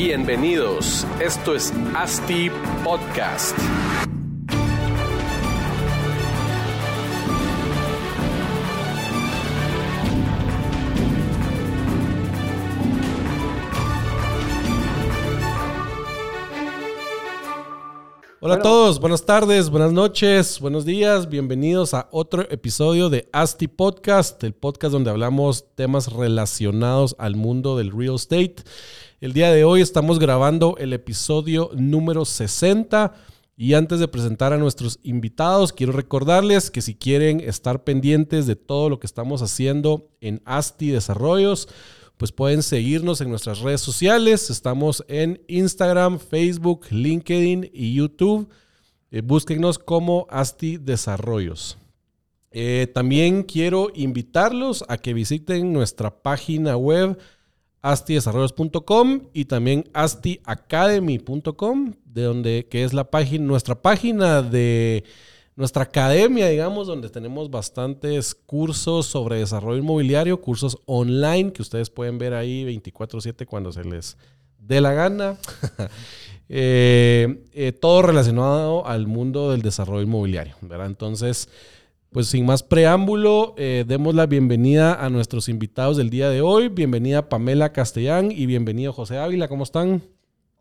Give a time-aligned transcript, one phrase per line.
[0.00, 2.52] Bienvenidos, esto es ASTI
[2.84, 3.58] Podcast.
[18.40, 23.66] Hola a todos, buenas tardes, buenas noches, buenos días, bienvenidos a otro episodio de ASTI
[23.66, 28.62] Podcast, el podcast donde hablamos temas relacionados al mundo del real estate.
[29.20, 33.14] El día de hoy estamos grabando el episodio número 60
[33.56, 38.54] y antes de presentar a nuestros invitados, quiero recordarles que si quieren estar pendientes de
[38.54, 41.68] todo lo que estamos haciendo en ASTI Desarrollos,
[42.16, 44.50] pues pueden seguirnos en nuestras redes sociales.
[44.50, 48.48] Estamos en Instagram, Facebook, LinkedIn y YouTube.
[49.10, 51.76] Eh, búsquenos como Asti Desarrollos.
[52.52, 57.18] Eh, también quiero invitarlos a que visiten nuestra página web
[57.82, 65.04] astidesarrollos.com y también astiacademy.com, de donde que es la página, nuestra página de
[65.56, 72.18] nuestra academia, digamos, donde tenemos bastantes cursos sobre desarrollo inmobiliario, cursos online que ustedes pueden
[72.18, 74.16] ver ahí 24/7 cuando se les
[74.58, 75.38] dé la gana.
[76.50, 80.86] Eh, eh, todo relacionado al mundo del desarrollo inmobiliario, ¿verdad?
[80.86, 81.50] Entonces,
[82.12, 86.68] pues sin más preámbulo, eh, demos la bienvenida a nuestros invitados del día de hoy.
[86.68, 90.02] Bienvenida Pamela Castellán y bienvenido José Ávila, ¿cómo están?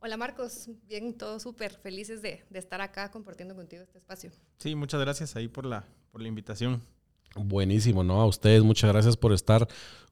[0.01, 4.31] Hola Marcos, bien, todos súper felices de, de, estar acá compartiendo contigo este espacio.
[4.57, 6.81] Sí, muchas gracias ahí por la, por la invitación.
[7.35, 8.21] Buenísimo, ¿no?
[8.21, 9.67] A ustedes muchas gracias por estar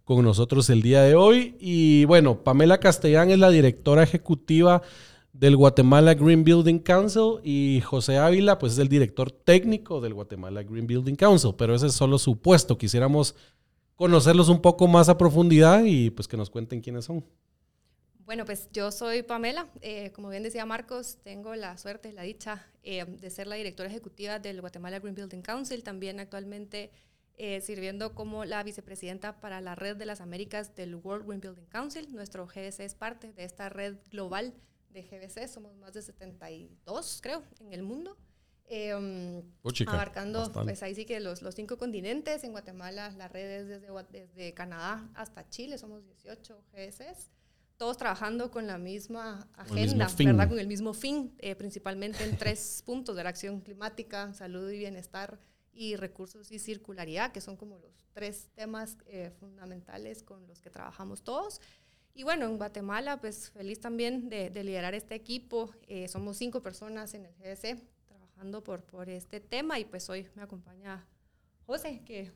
[0.05, 1.57] con nosotros el día de hoy.
[1.59, 4.81] Y bueno, Pamela Castellán es la directora ejecutiva
[5.39, 10.63] del Guatemala Green Building Council y José Ávila pues es el director técnico del Guatemala
[10.63, 12.77] Green Building Council, pero ese es solo su puesto.
[12.77, 13.35] Quisiéramos
[13.95, 17.25] conocerlos un poco más a profundidad y pues que nos cuenten quiénes son.
[18.19, 19.67] Bueno, pues yo soy Pamela.
[19.81, 23.89] Eh, como bien decía Marcos, tengo la suerte, la dicha eh, de ser la directora
[23.89, 25.83] ejecutiva del Guatemala Green Building Council.
[25.83, 26.91] También actualmente
[27.37, 31.65] eh, sirviendo como la vicepresidenta para la red de las Américas del World Green Building
[31.65, 32.07] Council.
[32.15, 34.55] Nuestro GBC es parte de esta red global
[34.95, 35.47] de GBC.
[35.47, 38.17] Somos más de 72, creo, en el mundo.
[38.67, 40.71] Eh, oh, chica, abarcando, bastante.
[40.71, 42.43] pues ahí sí que los, los, cinco continentes.
[42.43, 45.77] En Guatemala la red es desde, desde Canadá hasta Chile.
[45.77, 47.29] Somos 18 GBCs
[47.77, 50.49] todos trabajando con la misma agenda, ¿verdad?
[50.49, 54.77] Con el mismo fin, eh, principalmente en tres puntos de la acción climática, salud y
[54.77, 55.39] bienestar
[55.73, 60.69] y recursos y circularidad, que son como los tres temas eh, fundamentales con los que
[60.69, 61.59] trabajamos todos.
[62.15, 65.71] Y bueno, en Guatemala, pues feliz también de, de liderar este equipo.
[65.87, 70.25] Eh, somos cinco personas en el GDC trabajando por, por este tema y pues hoy
[70.33, 71.05] me acompaña
[71.65, 72.31] José, que es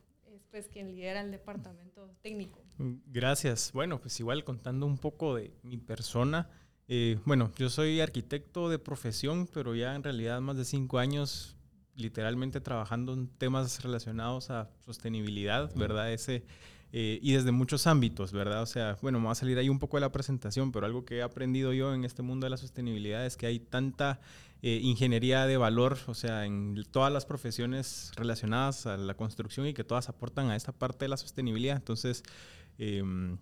[0.51, 2.61] pues quien lidera el departamento técnico.
[3.07, 3.71] Gracias.
[3.71, 6.49] Bueno, pues igual contando un poco de mi persona.
[6.89, 11.55] Eh, bueno, yo soy arquitecto de profesión, pero ya en realidad más de cinco años
[11.95, 16.11] literalmente trabajando en temas relacionados a sostenibilidad, ¿verdad?
[16.11, 16.43] Ese,
[16.91, 18.61] eh, y desde muchos ámbitos, ¿verdad?
[18.61, 21.05] O sea, bueno, me va a salir ahí un poco de la presentación, pero algo
[21.05, 24.19] que he aprendido yo en este mundo de la sostenibilidad es que hay tanta
[24.61, 29.73] eh, ingeniería de valor, o sea, en todas las profesiones relacionadas a la construcción y
[29.73, 31.77] que todas aportan a esta parte de la sostenibilidad.
[31.77, 32.23] Entonces,
[32.79, 33.37] Em,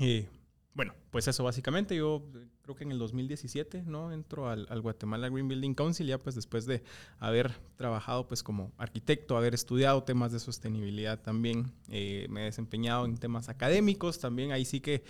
[0.00, 0.28] eh,
[0.74, 1.96] bueno, pues eso básicamente.
[1.96, 2.22] Yo
[2.66, 4.12] creo que en el 2017, ¿no?
[4.12, 6.82] Entro al, Guatemala Green Building Council ya pues después de
[7.20, 11.72] haber trabajado pues como arquitecto, haber estudiado temas de sostenibilidad también.
[11.88, 14.50] Eh, me he desempeñado en temas académicos también.
[14.50, 15.04] Ahí sí que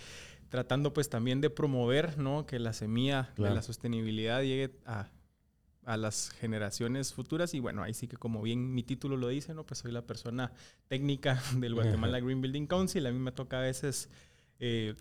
[0.49, 2.45] tratando pues también de promover, ¿no?
[2.45, 5.09] Que la semilla de la sostenibilidad llegue a,
[5.83, 7.55] a las generaciones futuras.
[7.55, 9.65] Y bueno, ahí sí que como bien mi título lo dice, ¿no?
[9.65, 10.51] Pues soy la persona
[10.89, 13.07] técnica del Guatemala Green Building Council.
[13.07, 14.11] A mí me toca a veces
[14.59, 14.93] eh,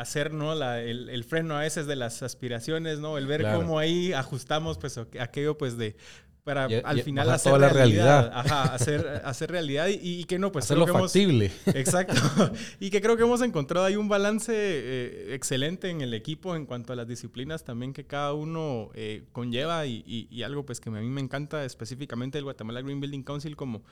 [0.00, 0.54] hacer, ¿no?
[0.54, 3.18] La, el, el, freno a veces de las aspiraciones, ¿no?
[3.18, 5.96] El ver cómo ahí ajustamos, pues, aquello, pues, de
[6.44, 8.32] para al final hacer toda realidad, la realidad.
[8.34, 11.52] Ajá, hacer, hacer realidad y, y, que no, pues hacerlo creo que factible.
[11.66, 12.14] Hemos, exacto.
[12.80, 16.66] y que creo que hemos encontrado ahí un balance eh, excelente en el equipo en
[16.66, 20.88] cuanto a las disciplinas también que cada uno eh, conlleva y, y, algo pues que
[20.88, 23.82] a mí me encanta específicamente el Guatemala Green Building Council como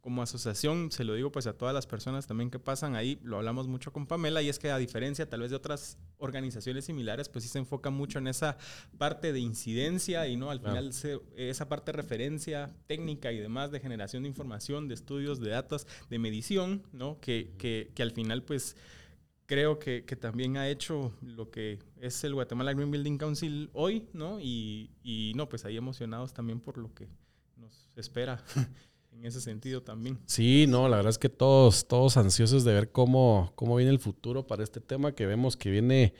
[0.00, 3.36] como asociación, se lo digo pues a todas las personas también que pasan ahí, lo
[3.36, 7.28] hablamos mucho con Pamela, y es que a diferencia tal vez de otras organizaciones similares,
[7.28, 8.58] pues sí se enfoca mucho en esa
[8.96, 10.92] parte de incidencia y no al final
[11.36, 15.86] esa parte de referencia técnica y demás de generación de información, de estudios, de datos,
[16.08, 17.18] de medición, ¿no?
[17.20, 18.76] Que, que, que al final pues
[19.46, 24.06] creo que, que, también ha hecho lo que es el Guatemala Green Building Council hoy,
[24.12, 24.38] ¿no?
[24.40, 27.08] Y, y no, pues ahí emocionados también por lo que
[27.56, 28.44] nos espera
[29.18, 30.18] en ese sentido también.
[30.26, 33.98] Sí, no, la verdad es que todos, todos ansiosos de ver cómo, cómo viene el
[33.98, 36.14] futuro para este tema que vemos que viene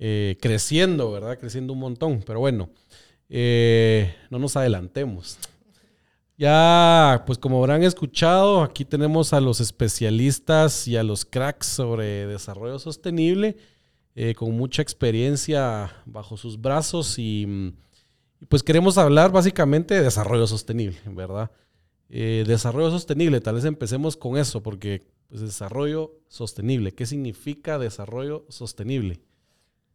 [0.00, 1.38] eh, creciendo, ¿verdad?
[1.38, 2.24] Creciendo un montón.
[2.26, 2.70] Pero bueno,
[3.28, 5.38] eh, no nos adelantemos.
[6.36, 12.26] Ya, pues como habrán escuchado, aquí tenemos a los especialistas y a los cracks sobre
[12.26, 13.56] desarrollo sostenible,
[14.16, 17.46] eh, con mucha experiencia bajo sus brazos y,
[18.40, 21.52] y, pues queremos hablar básicamente de desarrollo sostenible, ¿verdad?
[22.16, 28.46] Eh, desarrollo sostenible, tal vez empecemos con eso, porque pues, desarrollo sostenible, ¿qué significa desarrollo
[28.50, 29.18] sostenible?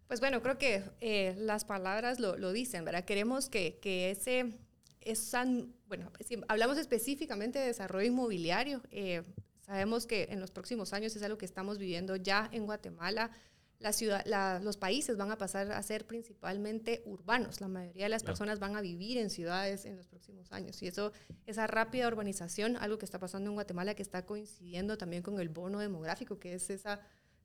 [0.06, 3.06] Pues bueno, creo que eh, las palabras lo, lo, dicen, ¿verdad?
[3.06, 4.52] Queremos que, que ese,
[5.00, 5.46] esa,
[5.88, 9.24] bueno, si hablamos específicamente de desarrollo inmobiliario, eh,
[9.62, 13.32] sabemos que en los próximos años es algo que estamos viviendo ya en Guatemala,
[13.80, 14.26] la ciudad,
[14.62, 17.62] los países van a pasar a ser principalmente urbanos.
[17.62, 20.82] La mayoría de las personas van a vivir en ciudades en los próximos años.
[20.84, 21.14] Y eso,
[21.46, 25.48] esa rápida urbanización, algo que está pasando en Guatemala, que está coincidiendo también con el
[25.48, 27.00] bono demográfico, que es esa,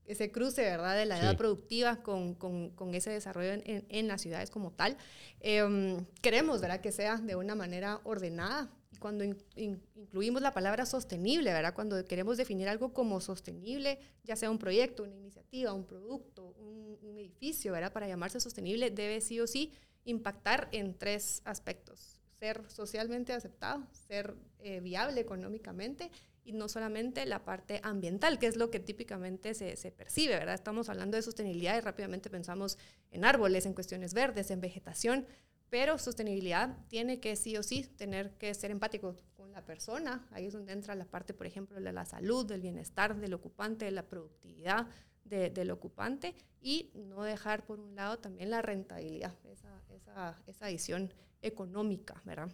[0.06, 0.96] ese cruce ¿verdad?
[0.96, 4.96] de la edad productiva con, con, con, ese desarrollo en, en, las ciudades como tal.
[5.40, 6.80] Eh, queremos ¿verdad?
[6.80, 9.24] que sea de una manera ordenada, cuando
[9.56, 11.74] incluimos la palabra sostenible, ¿verdad?
[11.74, 16.84] Cuando queremos definir algo como sostenible, ya sea un proyecto, una iniciativa, un producto, un,
[17.16, 17.92] edificio, ¿verdad?
[17.92, 19.72] Para llamarse sostenible debe sí o sí
[20.04, 22.20] impactar en tres aspectos.
[22.38, 26.10] Ser socialmente aceptado, ser eh, viable económicamente
[26.44, 30.54] y no solamente la parte ambiental, que es lo que típicamente se, se, percibe, ¿verdad?
[30.54, 32.76] Estamos hablando de sostenibilidad y rápidamente pensamos
[33.10, 35.26] en árboles, en cuestiones verdes, en vegetación,
[35.74, 40.24] pero sostenibilidad tiene que sí o sí tener que ser empático con la persona.
[40.30, 43.84] Ahí es donde entra la parte, por ejemplo, de la salud, del bienestar del ocupante,
[43.84, 44.86] de la productividad
[45.24, 50.68] de, del ocupante y no dejar por un lado también la rentabilidad, esa, esa, esa
[50.68, 51.12] visión
[51.42, 52.52] económica, ¿verdad?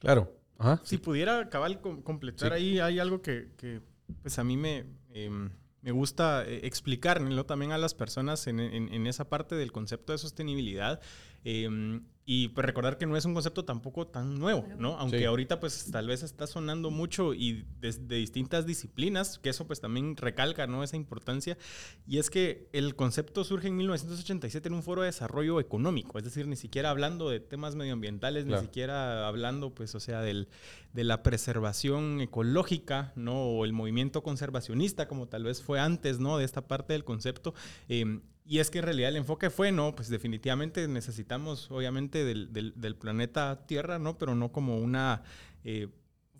[0.00, 0.36] Claro.
[0.82, 3.80] Si pudiera, cabal, completar ahí, hay algo que, que,
[4.22, 4.86] pues a mí me...
[5.10, 5.52] Em,
[5.82, 10.10] me gusta eh, explicarlo también a las personas en, en, en, esa parte del concepto
[10.10, 11.00] de sostenibilidad.
[11.48, 14.98] Eh, y pues recordar que no es un concepto tampoco tan nuevo, ¿no?
[14.98, 19.80] Aunque ahorita pues tal vez está sonando mucho y de, distintas disciplinas, que eso pues
[19.80, 20.82] también recalca, ¿no?
[20.82, 21.56] Esa importancia.
[22.04, 26.24] Y es que el concepto surge en 1987 en un foro de desarrollo económico, es
[26.24, 30.48] decir, ni siquiera hablando de temas medioambientales, ni siquiera hablando pues, o sea, del,
[30.94, 33.40] de la preservación ecológica, ¿no?
[33.44, 36.38] O el movimiento conservacionista, como tal vez fue antes, ¿no?
[36.38, 37.54] De esta parte del concepto.
[37.88, 42.52] Eh, y es que en realidad el enfoque fue, no, pues definitivamente necesitamos, obviamente, del,
[42.52, 44.18] del, planeta Tierra, ¿no?
[44.18, 45.22] Pero no como una
[45.64, 45.88] eh,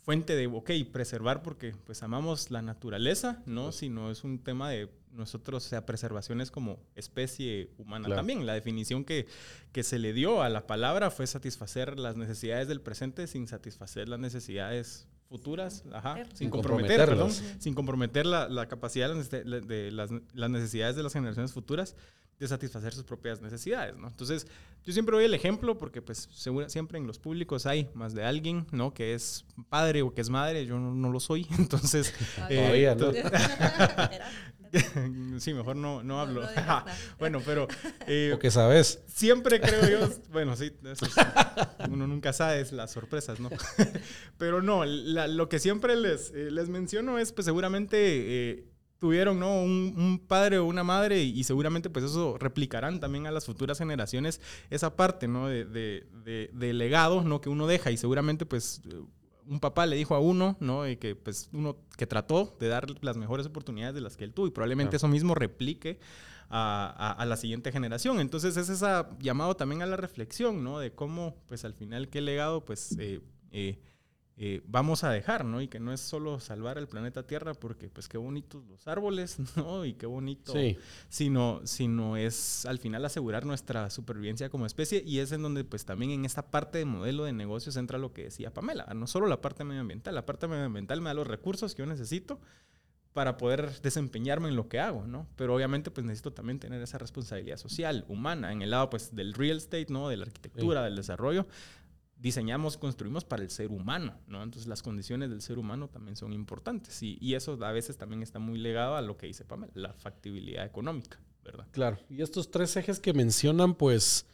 [0.02, 3.72] fuente de, ok, preservar porque pues amamos la naturaleza, ¿no?
[3.72, 8.46] Sino es un tema de nosotros, o sea, preservaciones como especie humana también.
[8.46, 9.26] La definición que,
[9.72, 14.08] que se le dio a la palabra fue satisfacer las necesidades del presente sin satisfacer
[14.08, 20.50] las necesidades futuras, ajá, sin, comprometer, perdón, sin comprometer la, la capacidad de, las, las,
[20.50, 21.96] necesidades de las generaciones futuras
[22.38, 24.08] de satisfacer sus propias necesidades, ¿no?
[24.08, 24.46] Entonces,
[24.84, 28.24] yo siempre doy el ejemplo porque, pues, seguro, siempre en los públicos hay más de
[28.24, 28.92] alguien, ¿no?
[28.92, 32.14] Que es padre o que es madre, yo no, lo soy, entonces...
[32.50, 32.94] Eh,
[35.38, 36.42] sí, mejor no, no hablo.
[37.18, 37.66] bueno, pero...
[38.08, 39.02] Eh, o que sabes.
[39.08, 40.72] Siempre creo yo, bueno, sí,
[41.90, 43.50] uno nunca sabe, es las sorpresas, ¿no?
[44.38, 48.64] pero no, lo que siempre les, eh, les menciono es, pues seguramente eh,
[48.98, 49.60] tuvieron, ¿no?
[49.60, 54.40] Un, padre o una madre y, seguramente pues eso replicarán también a las futuras generaciones
[54.70, 55.48] esa parte, ¿no?
[55.48, 57.40] De, de, de legado, ¿no?
[57.40, 58.82] Que uno deja y seguramente pues
[59.48, 60.88] un papá le dijo a uno, ¿no?
[60.88, 64.32] Y que pues uno que trató de dar las mejores oportunidades de las que él
[64.32, 65.98] tuvo y probablemente eso mismo replique
[66.48, 68.20] a, la siguiente generación.
[68.20, 70.78] Entonces es esa llamado también a la reflexión, ¿no?
[70.78, 73.20] De cómo pues al final qué legado pues eh,
[73.52, 73.78] eh,
[74.38, 75.62] eh, vamos a dejar, ¿no?
[75.62, 79.38] Y que no es solo salvar el planeta Tierra, porque pues qué bonitos los árboles,
[79.56, 79.86] ¿no?
[79.86, 80.52] Y qué bonito,
[81.08, 85.86] sino, sino es al final asegurar nuestra supervivencia como especie y es en donde pues
[85.86, 89.26] también en esta parte de modelo de negocios entra lo que decía Pamela, no solo
[89.26, 92.38] la parte medioambiental, la parte medioambiental me da los recursos que yo necesito
[93.14, 95.26] para poder desempeñarme en lo que hago, ¿no?
[95.36, 99.32] Pero obviamente pues necesito también tener esa responsabilidad social, humana, en el lado pues del
[99.32, 100.10] real estate, ¿no?
[100.10, 101.46] De la arquitectura, del desarrollo,
[102.18, 104.42] diseñamos, construimos para el ser humano, ¿no?
[104.42, 108.38] Entonces las condiciones del ser humano también son importantes y, eso a veces también está
[108.38, 111.66] muy legado a lo que dice Pamela, la factibilidad económica, ¿verdad?
[111.72, 114.26] Claro, y estos tres ejes que mencionan, pues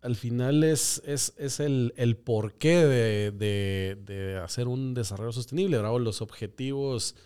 [0.00, 5.76] al final es, es, es el, el, porqué de, de, de, hacer un desarrollo sostenible,
[5.78, 5.94] ¿verdad?
[5.94, 7.16] O los objetivos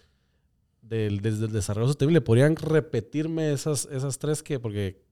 [0.82, 2.20] del, desde el desarrollo sostenible.
[2.20, 5.02] ¿Podrían repetirme esas, esas tres que, porque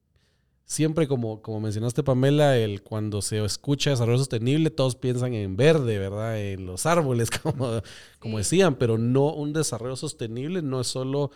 [0.66, 5.98] siempre como, como mencionaste Pamela, el, cuando se escucha desarrollo sostenible, todos piensan en verde,
[5.98, 6.38] ¿verdad?
[6.38, 7.80] En los árboles, como,
[8.18, 11.30] como decían, pero no un desarrollo sostenible no es solo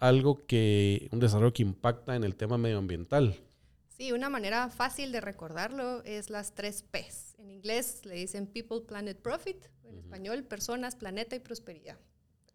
[0.00, 3.36] algo que, un desarrollo que impacta en el tema medioambiental.
[3.88, 7.34] Sí, una manera fácil de recordarlo es las tres P's.
[7.38, 9.56] En inglés le dicen People, Planet, Profit.
[9.82, 10.00] En uh -huh.
[10.04, 11.98] español, personas, planeta y prosperidad.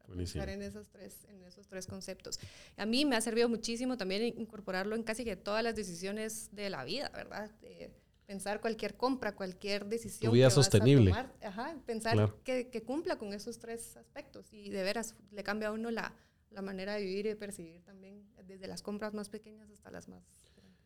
[0.07, 0.43] Buenísimo.
[0.43, 2.39] En esos, tres, en esos tres conceptos.
[2.77, 6.69] A mí me ha servido muchísimo también incorporarlo en casi que todas las decisiones de
[6.69, 7.49] la vida, ¿verdad?
[7.61, 7.91] De
[8.25, 10.29] pensar cualquier compra, cualquier decisión.
[10.31, 11.11] Tu vida que sostenible.
[11.11, 12.39] Vas a tomar, ajá, pensar Claro.
[12.43, 16.13] que, que cumpla con esos tres aspectos y de veras le cambia a uno la,
[16.51, 20.07] la manera de vivir y de percibir también, desde las compras más pequeñas hasta las
[20.07, 20.21] más
[20.55, 20.79] grandes.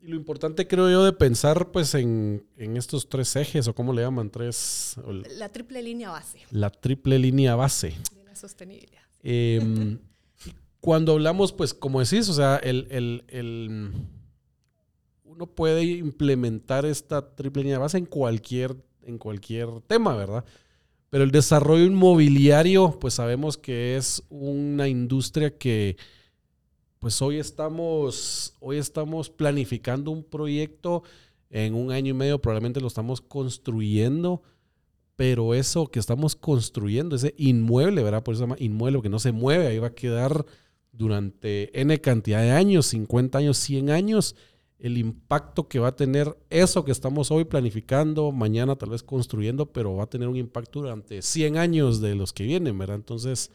[0.00, 3.92] Y lo importante creo yo de pensar pues en, en estos tres ejes o cómo
[3.92, 4.96] le llaman, tres,
[5.38, 7.94] La triple línea base la triple línea base.
[8.36, 9.02] Sostenibilidad.
[9.22, 9.98] Eh,
[10.80, 13.92] cuando hablamos, pues, como decís, o sea, el- el-
[15.24, 20.44] uno puede implementar esta triple línea de base en cualquier, en cualquier tema, ¿verdad?
[21.10, 25.96] Pero el desarrollo inmobiliario, pues sabemos que es una industria que,
[26.98, 31.02] pues hoy estamos, hoy estamos planificando un proyecto
[31.50, 34.42] en un año y medio, probablemente lo estamos construyendo
[35.16, 38.22] pero eso que estamos construyendo, ese inmueble, ¿verdad?
[38.22, 40.44] Por eso se llama inmueble, que no se mueve, ahí va a quedar
[40.92, 44.36] durante N cantidad de años, 50 años, 100 años,
[44.78, 49.72] el impacto que va a tener eso que estamos hoy planificando, mañana tal vez construyendo,
[49.72, 52.96] pero va a tener un impacto durante 100 años de los que vienen, ¿verdad?
[52.96, 53.50] Entonces,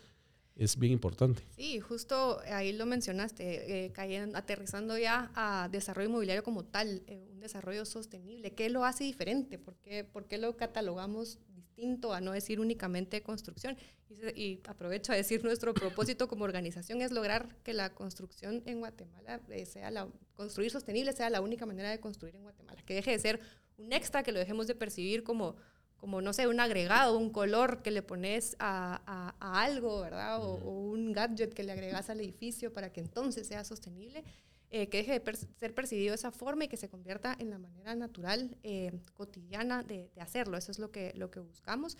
[0.56, 1.44] es bien importante.
[1.56, 3.94] Sí, justo ahí lo mencionaste, eh,
[4.34, 8.54] aterrizando ya a desarrollo inmobiliario como tal, eh, un desarrollo sostenible.
[8.54, 9.58] ¿Qué lo hace diferente?
[9.58, 11.40] ¿Por qué, por qué lo catalogamos
[11.82, 13.76] distinto a no decir únicamente construcción?
[14.10, 18.62] Y, se- y aprovecho a decir, nuestro propósito como organización es lograr que la construcción
[18.66, 22.82] en Guatemala eh, sea la, construir sostenible sea la única manera de construir en Guatemala,
[22.86, 23.40] que deje de ser
[23.78, 25.56] un extra, que lo dejemos de percibir como
[25.98, 30.42] como, no sé, un agregado, un color que le pones a, a- a algo, ¿verdad?
[30.44, 34.24] O, o un gadget que le agregas al edificio para que entonces sea sostenible,
[34.72, 37.60] eh, que deje de ser percibido de esa forma y que se convierta en la
[37.60, 40.58] manera natural, eh, cotidiana de, de hacerlo.
[40.58, 41.98] Eso es lo que, lo que buscamos.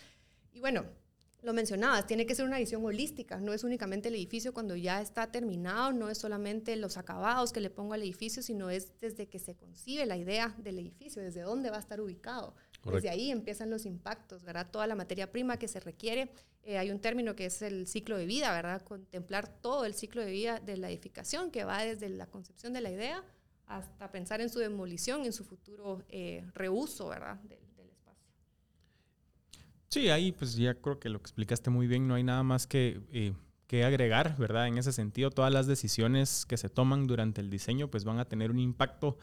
[0.52, 0.84] Y bueno,
[1.42, 5.00] lo mencionabas, tiene que ser una visión holística, no es únicamente el edificio cuando ya
[5.00, 9.28] está terminado, no es solamente los acabados que le pongo al edificio, sino es desde
[9.28, 12.54] que se concibe la idea del edificio, desde dónde va a estar ubicado.
[12.82, 13.06] Correcto.
[13.06, 14.68] Desde ahí empiezan los impactos, ¿verdad?
[14.70, 16.30] Toda la materia prima que se requiere.
[16.64, 18.82] Eh, hay un término que es el ciclo de vida, ¿verdad?
[18.82, 22.80] Contemplar todo el ciclo de vida de la edificación, que va desde la concepción de
[22.80, 23.24] la idea
[23.66, 27.36] hasta pensar en su demolición, en su futuro eh, reuso, ¿verdad?
[27.42, 28.28] Del, del espacio.
[29.88, 33.00] Sí, ahí pues ya creo que lo explicaste muy bien, no hay nada más que,
[33.12, 33.32] eh,
[33.68, 34.66] que agregar, ¿verdad?
[34.66, 38.24] En ese sentido, todas las decisiones que se toman durante el diseño pues van a
[38.24, 39.18] tener un impacto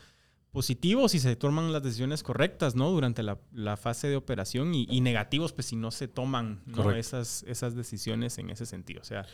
[0.51, 2.89] positivo si se toman las decisiones correctas, ¿no?
[2.91, 6.62] Durante la, la fase de operación y, y negativos pues si no se toman
[6.98, 9.01] esas, esas decisiones en ese sentido.
[9.01, 9.25] O sea,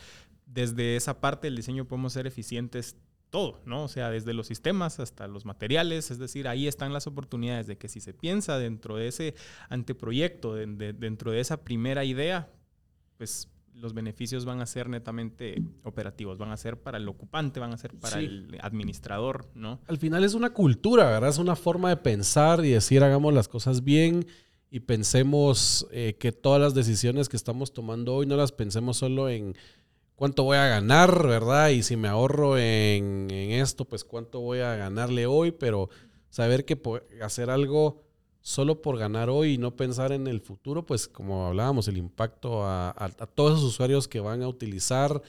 [0.46, 2.96] desde esa parte del diseño podemos ser eficientes
[3.30, 3.84] todo, ¿no?
[3.84, 7.76] O sea, desde los sistemas hasta los materiales, es decir, ahí están las oportunidades de
[7.76, 9.34] que si se piensa dentro de ese
[9.68, 12.48] anteproyecto, de- de- dentro de esa primera idea,
[13.18, 17.72] pues los beneficios van a ser netamente operativos, van a ser para el ocupante, van
[17.72, 18.24] a ser para Sí.
[18.24, 19.80] el administrador, ¿no?
[19.86, 21.28] Al final es una cultura, ¿verdad?
[21.30, 24.26] Es una forma de pensar y decir hagamos las cosas bien
[24.70, 29.28] y pensemos eh, que todas las decisiones que estamos tomando hoy no las pensemos solo
[29.28, 29.54] en
[30.14, 31.68] cuánto voy a ganar, ¿verdad?
[31.68, 35.90] Y si me ahorro en, en esto, pues cuánto voy a ganarle hoy, pero
[36.30, 36.80] saber que
[37.22, 38.05] hacer algo
[38.46, 42.62] solo por ganar hoy y no pensar en el futuro, pues como hablábamos, el impacto
[42.64, 45.20] a, a- a todos esos usuarios que van a utilizar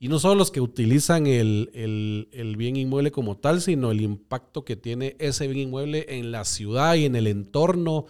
[0.00, 4.00] y no solo los que utilizan el, el- el bien inmueble como tal, sino el
[4.00, 8.06] impacto que tiene ese bien inmueble en la ciudad y en el entorno,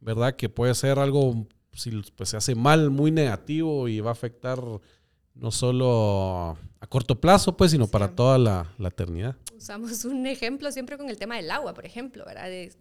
[0.00, 0.36] ¿verdad?
[0.36, 4.58] Que puede ser algo, si pues, se hace mal, muy negativo y va a afectar
[5.34, 9.36] no solo a corto plazo, pues, sino para toda la, la eternidad.
[9.54, 12.46] Usamos un ejemplo siempre con el tema del agua, por ejemplo, ¿verdad?
[12.48, 12.72] De,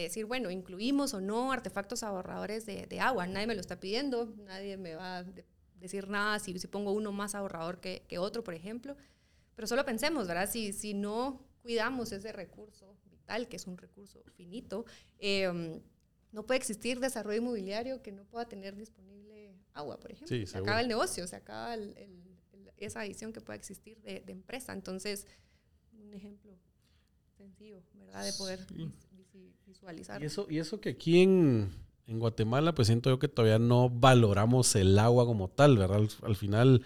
[0.00, 3.26] de decir, bueno, incluimos o no artefactos ahorradores de, de agua.
[3.26, 5.44] Nadie me lo está pidiendo, nadie me va a de-
[5.78, 8.96] decir nada si, si pongo uno más ahorrador que, que otro, por ejemplo.
[9.54, 10.48] Pero solo pensemos, ¿verdad?
[10.50, 14.84] Si, si no cuidamos ese recurso vital, que es un recurso finito,
[15.18, 15.80] eh,
[16.32, 20.36] no puede existir desarrollo inmobiliario que no pueda tener disponible agua, por ejemplo.
[20.36, 21.76] Sí, se acaba el negocio, se acaba
[22.76, 24.72] esa visión que pueda existir de, empresa.
[24.72, 25.26] Entonces,
[25.92, 26.56] un ejemplo
[27.36, 28.24] sencillo, ¿verdad?
[28.24, 28.66] De poder
[29.66, 30.22] visualizar.
[30.22, 31.70] Y eso, y eso que aquí en,
[32.06, 36.02] en, Guatemala, pues siento yo que todavía no valoramos el agua como tal, ¿verdad?
[36.22, 36.82] al final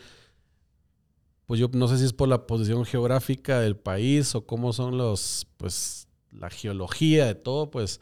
[1.46, 4.96] pues yo no sé si es por la posición geográfica del país o cómo son
[4.96, 8.00] los, pues la geología de todo, pues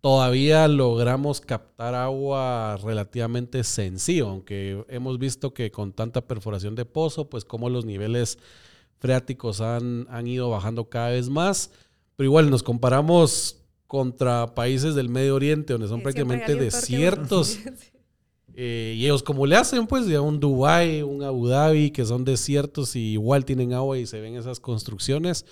[0.00, 7.30] todavía logramos captar agua relativamente sencillo, aunque hemos visto que con tanta perforación de pozo,
[7.30, 8.38] pues como los niveles
[8.98, 11.70] freáticos han, han ido bajando cada vez más,
[12.16, 13.63] pero igual nos comparamos
[13.94, 17.60] contra países del Medio Oriente, donde son prácticamente desiertos.
[18.56, 22.24] Eh, y ellos como le hacen, pues, ya un Dubai, un Abu Dhabi, que son
[22.24, 25.44] desiertos y igual tienen agua y se ven esas construcciones,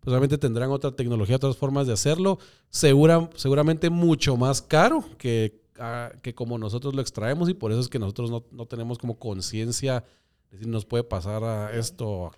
[0.00, 2.38] pues obviamente tendrán otra tecnología, otras formas de hacerlo,
[2.68, 7.80] Segura, seguramente mucho más caro que, ah, que como nosotros lo extraemos y por eso
[7.80, 10.04] es que nosotros no, no tenemos como conciencia,
[10.50, 12.30] de decir, nos puede pasar a esto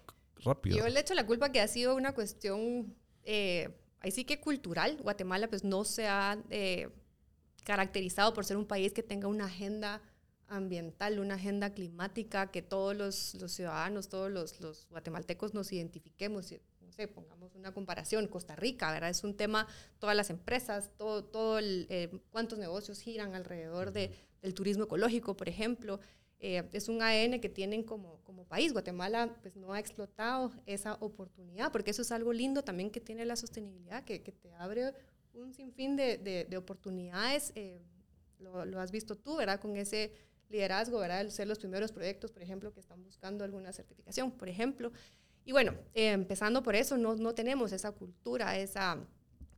[0.45, 0.77] rápido.
[0.77, 3.71] Yo le echo la culpa que ha sido una cuestión, eh,
[4.03, 4.99] ahí sí que cultural.
[5.03, 6.89] Guatemala pues no se ha eh,
[7.65, 10.03] caracterizado por ser un país que tenga una agenda
[10.49, 16.53] ambiental, una agenda climática, que todos los, ciudadanos, todos los, guatemaltecos nos identifiquemos.
[16.81, 19.09] No sé, pongamos una comparación, Costa Rica, ¿verdad?
[19.09, 19.67] Es un tema,
[19.99, 25.37] todas las empresas, todo, todo el, eh, cuántos negocios giran alrededor de, del turismo ecológico,
[25.37, 26.01] por ejemplo.
[26.45, 28.73] Eh, es un ADN que tienen como, como país.
[28.73, 33.25] Guatemala pues, no ha explotado esa oportunidad, porque eso es algo lindo también que tiene
[33.25, 34.93] la sostenibilidad, que, te abre
[35.35, 37.53] un sinfín de, de, oportunidades.
[37.55, 37.81] Eh,
[38.41, 39.61] lo, has visto tú, ¿verdad?
[39.61, 40.13] Con ese
[40.49, 41.29] liderazgo, ¿verdad?
[41.29, 44.91] Ser los primeros proyectos, por ejemplo, que están buscando alguna certificación, por ejemplo.
[45.45, 48.99] Y bueno, eh, empezando por eso, no, no tenemos esa cultura, esa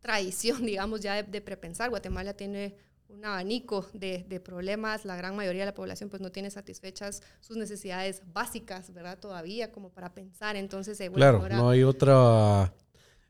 [0.00, 1.88] tradición, digamos, ya de, prepensar.
[1.88, 2.76] Guatemala tiene
[3.08, 7.22] un abanico de, de, problemas, la gran mayoría de la población pues no tiene satisfechas
[7.40, 9.18] sus necesidades básicas, ¿verdad?
[9.18, 10.98] Todavía como para pensar, entonces...
[11.00, 12.72] Eh, claro, no hay otra...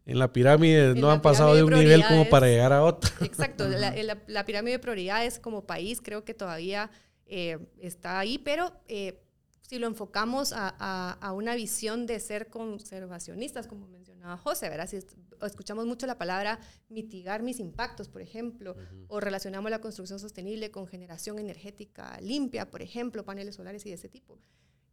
[0.07, 3.11] En la pirámide no han pasado de un nivel como para llegar a otro.
[3.23, 6.91] Exacto, la, la, la, pirámide de prioridades como país creo que todavía
[7.27, 9.23] eh, está ahí, pero eh,
[9.69, 14.89] si lo enfocamos a, una visión de ser conservacionistas, como mencionaba José, ¿verdad?
[14.89, 14.99] Si
[15.43, 18.77] escuchamos mucho la palabra mitigar mis impactos, por ejemplo,
[19.09, 23.95] o relacionamos la construcción sostenible con generación energética limpia, por ejemplo, paneles solares y de
[23.97, 24.39] ese tipo.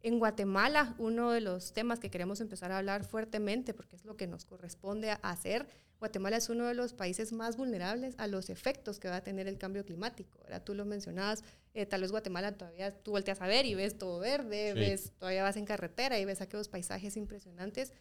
[0.02, 4.16] En Guatemala, uno de los temas que queremos empezar a hablar fuertemente, porque es lo
[4.16, 5.66] que nos corresponde hacer,
[6.00, 9.46] Guatemala es uno de los países más vulnerables a los efectos que va a tener
[9.46, 10.40] el cambio climático.
[10.42, 10.60] ¿verdad?
[10.64, 14.18] Tú lo mencionabas, eh, tal vez Guatemala todavía tú volteas a ver y ves todo
[14.18, 17.92] verde, ves, todavía vas en carretera y ves aquellos paisajes impresionantes,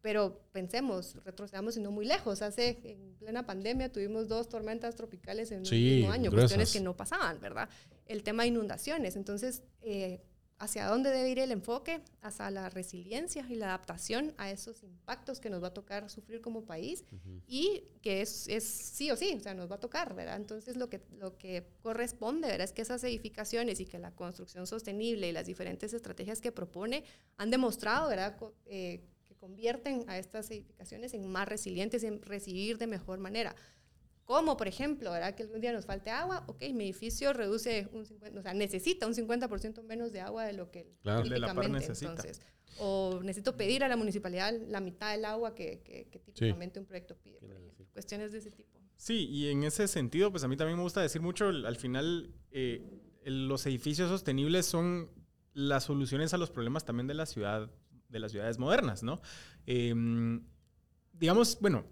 [0.00, 2.42] pero pensemos, retrocedamos y no muy lejos.
[2.42, 6.96] Hace, en plena pandemia, tuvimos dos tormentas tropicales en un mismo año, cuestiones que no
[6.96, 7.68] pasaban, ¿verdad?
[8.06, 9.16] El tema de inundaciones.
[9.16, 10.20] Entonces, eh,
[10.58, 15.38] hacia dónde debe ir el enfoque, hacia la resiliencia y la adaptación a esos impactos
[15.38, 17.04] que nos va a tocar sufrir como país
[17.46, 20.36] y que es, es, sí o sí, o sea, nos va a tocar, ¿verdad?
[20.36, 22.64] Entonces lo que, lo que corresponde, ¿verdad?
[22.64, 27.04] Es que esas edificaciones y que la construcción sostenible y las diferentes estrategias que propone
[27.36, 28.36] han demostrado, ¿verdad?
[28.66, 33.54] Eh, que convierten a estas edificaciones en más resilientes, en recibir de mejor manera.
[34.28, 35.34] Como, por ejemplo, ¿verdad?
[35.34, 39.06] Que algún día nos falte agua, ok, mi edificio reduce un 50, o sea, necesita
[39.06, 41.22] un 50% menos de agua de lo que claro.
[41.22, 42.10] típicamente necesita.
[42.10, 42.42] Entonces,
[42.78, 47.16] o necesito pedir a la municipalidad la mitad del agua que, que, típicamente un proyecto
[47.16, 47.86] pide, por ejemplo.
[47.94, 48.78] Cuestiones de ese tipo.
[48.98, 52.34] Sí, y en ese sentido, pues a mí también me gusta decir mucho, al final,
[52.50, 52.82] eh,
[53.24, 55.10] los edificios sostenibles son
[55.54, 57.70] las soluciones a los problemas también de la ciudad,
[58.10, 59.22] de las ciudades modernas, ¿no?
[59.64, 60.44] Em,
[61.14, 61.86] digamos, bueno,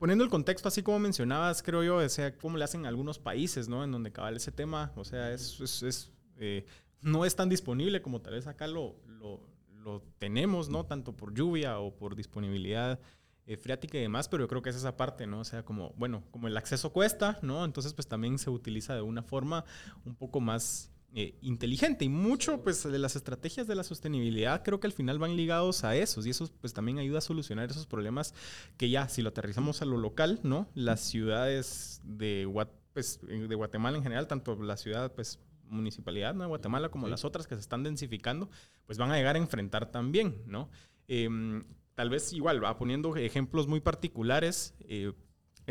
[0.00, 3.68] poniendo el contexto así como mencionabas, creo yo, o sea, cómo le hacen algunos países,
[3.68, 3.84] ¿no?
[3.84, 6.64] En donde cabal ese tema, o sea, es, es, eh,
[7.02, 9.46] no es tan disponible como tal vez acá lo, lo,
[9.84, 10.86] lo, tenemos, ¿no?
[10.86, 12.98] Tanto por lluvia o por disponibilidad
[13.44, 15.40] eh, freática y demás, pero yo creo que es esa parte, ¿no?
[15.40, 17.62] O sea, como, bueno, como el acceso cuesta, ¿no?
[17.66, 19.66] Entonces, pues también se utiliza de una forma
[20.06, 24.78] un poco más eh, inteligente y mucho pues de las estrategias de la sostenibilidad creo
[24.78, 27.86] que al final van ligados a esos y eso pues también ayuda a solucionar esos
[27.86, 28.32] problemas
[28.76, 30.68] que ya si lo aterrizamos a lo local, ¿no?
[30.74, 32.48] Las ciudades de,
[32.92, 37.46] pues, de Guatemala en general, tanto la ciudad pues municipalidad de Guatemala como las otras
[37.46, 38.50] que se están densificando,
[38.86, 40.70] pues van a llegar a enfrentar también, ¿no?
[41.08, 45.12] Em, tal vez igual, va poniendo ejemplos muy particulares, eh,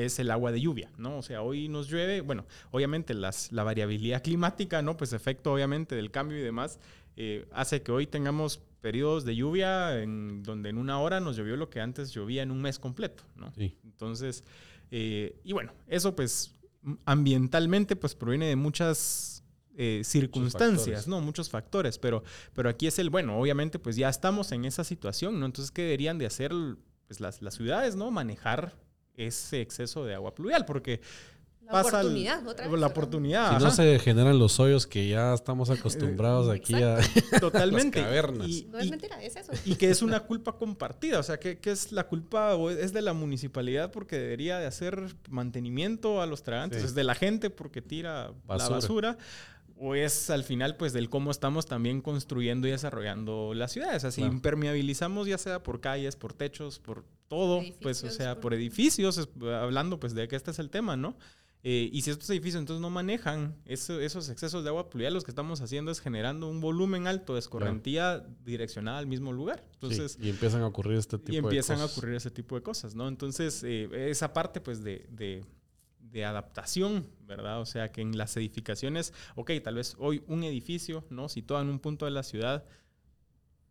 [0.05, 1.17] es el agua de lluvia, ¿no?
[1.17, 4.97] O sea, hoy nos llueve, bueno, obviamente las, la variabilidad climática, ¿no?
[4.97, 6.79] Pues efecto obviamente del cambio y demás,
[7.15, 11.57] eh, hace que hoy tengamos periodos de lluvia en donde en una hora nos llovió
[11.57, 13.51] lo que antes llovía en un mes completo, ¿no?
[13.53, 13.77] Sí.
[13.83, 14.43] Entonces,
[14.91, 16.55] eh, y bueno, eso pues
[17.05, 19.43] ambientalmente pues proviene de muchas
[19.75, 21.19] eh, circunstancias, ¿no?
[21.19, 25.39] Muchos factores, pero, pero aquí es el, bueno, obviamente pues ya estamos en esa situación,
[25.39, 25.45] ¿no?
[25.45, 26.53] Entonces, ¿qué deberían de hacer
[27.07, 28.11] pues, las, las ciudades, ¿no?
[28.11, 28.73] Manejar
[29.27, 31.01] ese exceso de agua pluvial, porque
[31.71, 33.57] la oportunidad, otra vez, la oportunidad.
[33.57, 36.97] Si no se generan los hoyos que ya estamos acostumbrados aquí a
[37.39, 37.99] Totalmente.
[37.99, 38.47] las cavernas.
[38.47, 39.51] Y, no es mentira, es eso.
[39.65, 43.01] Y que es una culpa compartida, o sea, que, que, es la culpa es de
[43.03, 47.81] la municipalidad porque debería de hacer mantenimiento a los tragantes, es de la gente porque
[47.81, 49.17] tira la basura
[49.77, 54.03] o es al final pues del cómo estamos también construyendo y desarrollando las ciudades.
[54.05, 59.29] Así impermeabilizamos ya sea por calles, por techos, por todo, pues o sea, por, edificios,
[59.41, 61.15] hablando pues de que este es el tema, ¿no?
[61.61, 65.31] Eh, y si estos edificios entonces no manejan esos excesos de agua pluvial, lo que
[65.31, 69.65] estamos haciendo es generando un volumen alto de escorrentía direccionada al mismo lugar.
[69.73, 71.43] Entonces, y empiezan a ocurrir este tipo de cosas.
[71.43, 73.09] Y empiezan a ocurrir ese tipo de cosas, ¿no?
[73.09, 75.43] Entonces, eh, esa parte pues de, de,
[75.99, 77.59] de, adaptación, ¿verdad?
[77.59, 81.27] O sea, que en las edificaciones, ok, tal vez hoy un edificio, ¿no?
[81.27, 82.63] Situado en un punto de la ciudad,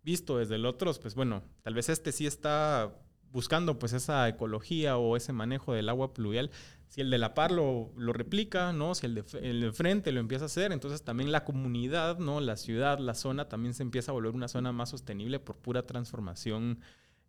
[0.02, 2.94] visto desde el otro, pues bueno, tal vez este sí está
[3.32, 6.50] buscando pues esa ecología o ese manejo del agua pluvial,
[6.88, 8.94] si el de la par lo, lo replica, ¿no?
[8.94, 12.40] Si el de, el de, frente lo empieza a hacer, entonces también la comunidad, ¿no?
[12.40, 15.82] La ciudad, la zona también se empieza a volver una zona más sostenible por pura
[15.82, 16.80] transformación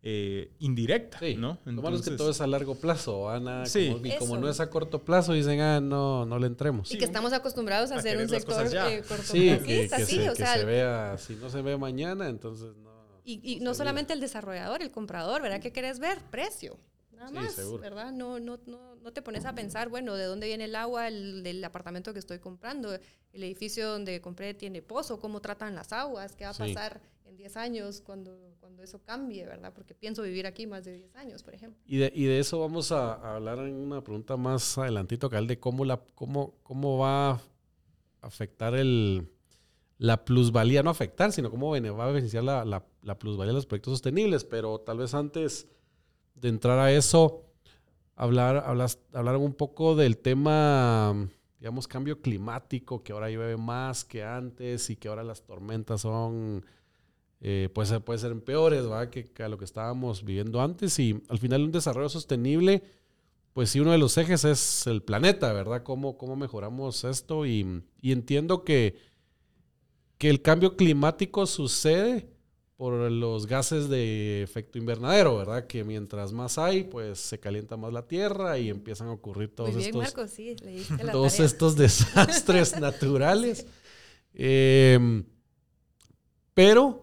[0.02, 1.58] eh, indirecta, ¿no?
[1.66, 3.66] Entonces, que todo es a largo plazo, Ana.
[3.66, 3.90] Sí.
[3.92, 6.90] Como, y como no es a corto plazo, dicen, ah, no, no le entremos.
[6.90, 10.34] Y que estamos acostumbrados a, hacer un sector eh, sí, que, que, sí, se, o
[10.34, 12.89] sea, se vea, si no se ve mañana, entonces no.
[13.24, 15.60] Y, y no solamente el desarrollador, el comprador, ¿verdad?
[15.60, 16.18] ¿Qué querés ver?
[16.30, 16.78] Precio.
[17.20, 18.12] Nada más, ¿verdad?
[18.12, 21.42] No, no, no, no te pones a pensar, bueno, ¿de dónde viene el agua el,
[21.42, 22.94] del apartamento que estoy comprando?
[22.94, 26.34] El edificio donde compré tiene pozo, ¿cómo tratan las aguas?
[26.34, 29.70] ¿Qué va a pasar en 10 años cuando, cuando eso cambie, verdad?
[29.74, 31.78] Porque pienso vivir aquí más de 10 años, por ejemplo.
[31.84, 35.60] Y de, y de eso vamos a, hablar en una pregunta más adelantito, Cal, de
[35.60, 37.40] cómo, la, cómo, cómo va a
[38.22, 39.30] afectar el,
[40.00, 43.92] la plusvalía, no afectar, sino cómo va a beneficiar la, la, plusvalía de los proyectos
[43.92, 44.44] sostenibles.
[44.44, 45.68] Pero tal vez antes
[46.34, 47.44] de entrar a eso,
[48.16, 54.24] hablar, hablar, hablar un poco del tema, digamos, cambio climático, que ahora llueve más que
[54.24, 56.64] antes y que ahora las tormentas son,
[57.42, 59.10] eh, pues puede ser peores, ¿verdad?
[59.10, 60.98] Que, a lo que estábamos viviendo antes.
[60.98, 62.82] Y al final un desarrollo sostenible,
[63.52, 65.82] pues sí, uno de los ejes es el planeta, ¿verdad?
[65.82, 67.44] ¿Cómo, cómo mejoramos esto?
[67.44, 69.09] Y, y entiendo que,
[70.20, 72.28] que el cambio climático sucede
[72.76, 75.66] por los gases de efecto invernadero, ¿verdad?
[75.66, 79.74] Que mientras más hay, pues se calienta más la tierra y empiezan a ocurrir todos
[79.74, 80.14] estos,
[81.10, 83.66] todos estos desastres naturales.
[84.34, 85.24] Em,
[86.52, 87.02] pero,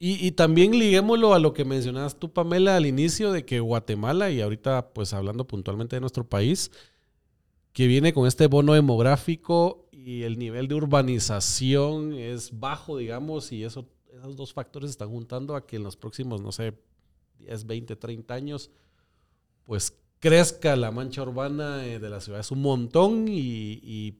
[0.00, 4.32] y, y, también liguémoslo a lo que mencionabas tú, Pamela, al inicio de que Guatemala,
[4.32, 6.72] y ahorita pues hablando puntualmente de nuestro país,
[7.72, 13.64] que viene con este bono demográfico y el nivel de urbanización es bajo, digamos, y
[13.64, 16.74] eso esos dos factores están juntando a que en los próximos, no sé,
[17.38, 18.70] 10, 20, 30 años,
[19.64, 22.40] pues crezca la mancha urbana eh, de la ciudad.
[22.40, 24.18] Es un montón y,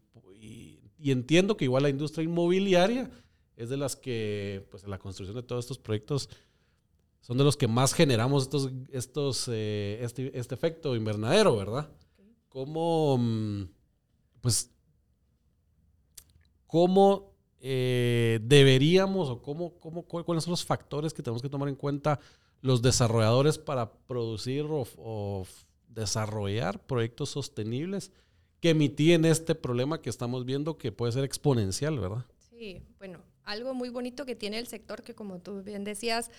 [1.02, 3.10] entiendo que igual la industria inmobiliaria
[3.56, 6.28] es de las que, pues en la construcción de todos estos proyectos,
[7.20, 11.90] son de los que más generamos estos, estos, eh, este, este, efecto invernadero, ¿verdad?
[12.50, 13.68] ¿Cómo, mm,
[14.42, 14.70] pues,
[16.66, 21.76] cómo eh, deberíamos o cómo, cómo, cuáles son los factores que tenemos que tomar en
[21.76, 22.20] cuenta
[22.60, 25.46] los desarrolladores para producir o,
[25.88, 28.12] desarrollar proyectos sostenibles
[28.60, 32.24] que mitiguen este problema que estamos viendo que puede ser exponencial, ¿verdad?
[32.50, 36.30] Sí, bueno, algo muy bonito que tiene el sector que como tú bien decías,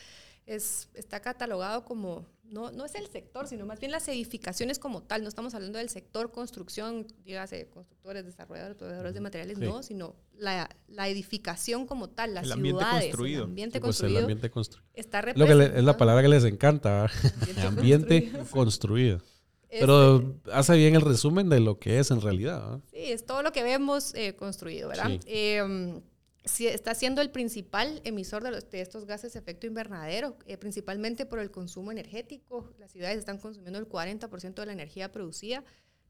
[0.46, 5.02] es, está catalogado como, no, no es el sector, sino más bien las edificaciones como
[5.02, 5.24] tal.
[5.24, 10.70] No estamos hablando del sector construcción, dígase constructores, desarrolladores, proveedores de materiales, no, sino la,
[10.88, 13.44] la, edificación como tal, las el ambiente construido.
[13.44, 14.18] el ambiente pues construido.
[14.20, 14.88] el ambiente construido.
[14.94, 19.22] Está Lo que es la palabra que les encanta, ambiente, ambiente construido.
[19.70, 22.82] Pero hace bien el resumen de lo que es en realidad.
[22.92, 25.12] Sí, es todo lo que vemos eh, construido, ¿verdad?
[25.26, 26.02] Eh,
[26.44, 31.40] está siendo el principal emisor de, de estos gases de efecto invernadero, eh, principalmente por
[31.40, 32.74] el consumo energético.
[32.80, 35.64] Las ciudades están consumiendo el 40% de la energía producida,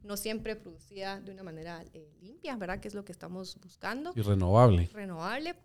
[0.03, 2.79] no siempre producida de una manera eh, limpia, ¿verdad?
[2.79, 4.13] Que es lo que estamos buscando.
[4.15, 4.89] Y renovable.
[4.93, 5.55] Renovable.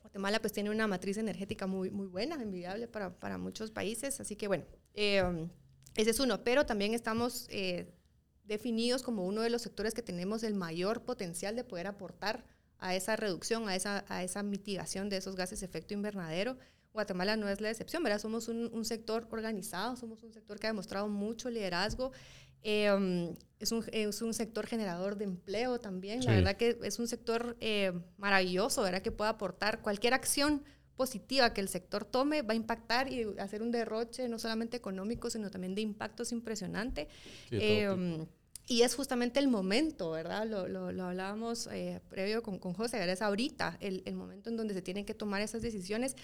[0.00, 4.36] Guatemala pues tiene una matriz energética muy, muy buena, envidiable para, para muchos países, así
[4.36, 5.48] que bueno, eh,
[5.96, 7.48] ese es uno, pero también estamos
[8.44, 12.44] definidos como uno de los sectores que tenemos el mayor potencial de poder aportar
[12.84, 16.56] a esa reducción, a esa, a esa mitigación de esos gases de efecto invernadero.
[16.92, 18.20] Guatemala no es la excepción, ¿verdad?
[18.20, 22.12] Somos un, sector organizado, somos un sector que ha demostrado mucho liderazgo
[22.66, 26.24] Em, es, un, es, un, sector generador de empleo también.
[26.24, 29.02] La verdad que es un sector eh, maravilloso, ¿verdad?
[29.02, 30.64] Que puede aportar cualquier acción
[30.96, 35.28] positiva que el sector tome va a impactar y hacer un derroche no solamente económico,
[35.28, 37.08] sino también de impactos impresionante.
[37.50, 38.26] Em,
[38.66, 40.46] y es justamente el momento, ¿verdad?
[40.46, 44.56] Lo, lo, lo hablábamos eh, previo con, con José, es ahorita el, el, momento en
[44.56, 46.16] donde se tienen que tomar esas decisiones.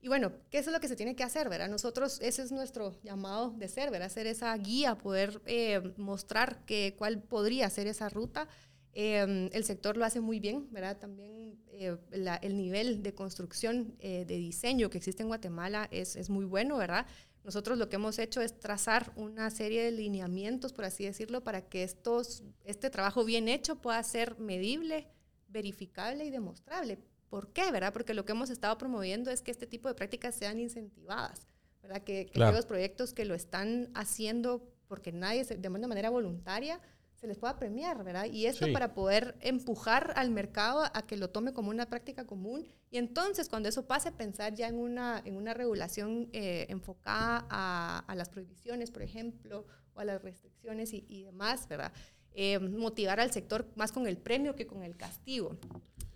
[0.00, 1.68] Y bueno, ¿qué es lo que se tiene que hacer, verdad?
[1.68, 4.06] Nosotros, ese es nuestro llamado de ser, ¿verdad?
[4.06, 8.48] Hacer esa guía, poder eh, mostrar que, cuál podría ser esa ruta.
[8.92, 10.96] Eh, el sector lo hace muy bien, ¿verdad?
[10.96, 16.30] También eh, la, el nivel de construcción, de diseño que existe en Guatemala es, es
[16.30, 17.06] muy bueno, ¿verdad?
[17.44, 21.68] Nosotros lo que hemos hecho es trazar una serie de lineamientos, por así decirlo, para
[21.68, 25.08] que estos, este trabajo bien hecho pueda ser medible,
[25.48, 26.98] verificable y demostrable
[27.30, 27.70] ¿Por qué?
[27.70, 27.92] ¿verdad?
[27.92, 31.46] Porque lo que hemos estado promoviendo es que este tipo de prácticas sean incentivadas,
[31.80, 32.02] ¿verdad?
[32.02, 36.80] Que, que los proyectos que lo están haciendo porque nadie, de una manera voluntaria,
[37.20, 38.24] se les pueda premiar, ¿verdad?
[38.24, 42.66] Y esto para poder empujar al mercado a que lo tome como una práctica común
[42.90, 48.04] y entonces cuando eso pase pensar ya en una, en una regulación eh, enfocada a,
[48.06, 51.92] a, las prohibiciones, por ejemplo, o a las restricciones y, y demás, ¿verdad?
[52.32, 55.58] Eh, motivar al sector más con el premio que con el castigo.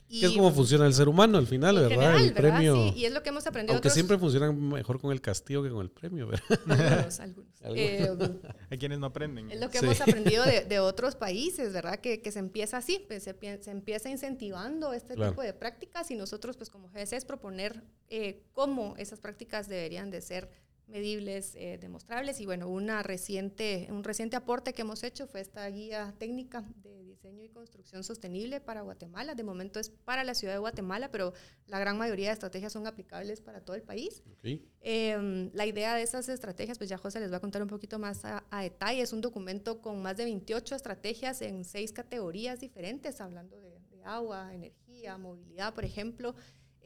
[0.08, 2.20] Y, es como funciona el ser humano al final, ¿verdad?
[2.20, 2.74] el premio.
[2.74, 3.74] Sí, y es lo que hemos aprendido.
[3.74, 6.44] Aunque siempre funciona mejor con el castigo que con el premio, ¿verdad?
[7.20, 7.54] Algunos, algunos.
[7.64, 8.10] Eh,
[8.70, 9.50] Hay quienes no aprenden.
[9.50, 11.98] Es lo que hemos aprendido de, de, otros países, ¿verdad?
[11.98, 16.16] Que, que se empieza así, pues, se, se, empieza incentivando este tipo de prácticas y
[16.16, 20.50] nosotros, pues como GS, es proponer eh, cómo esas prácticas deberían de ser
[20.86, 22.40] medibles, eh, demostrables.
[22.40, 27.04] Y bueno, una reciente, un reciente aporte que hemos hecho fue esta guía técnica de
[27.04, 29.34] diseño y construcción sostenible para Guatemala.
[29.34, 31.32] De momento es para la ciudad de Guatemala, pero
[31.66, 34.22] la gran mayoría de estrategias son aplicables para todo el país.
[34.80, 37.98] Eh, la idea de esas estrategias, pues ya José les va a contar un poquito
[37.98, 39.02] más a, a, detalle.
[39.02, 44.04] Es un documento con más de 28 estrategias en seis categorías diferentes, hablando de, de
[44.04, 46.34] agua, energía, movilidad, por ejemplo.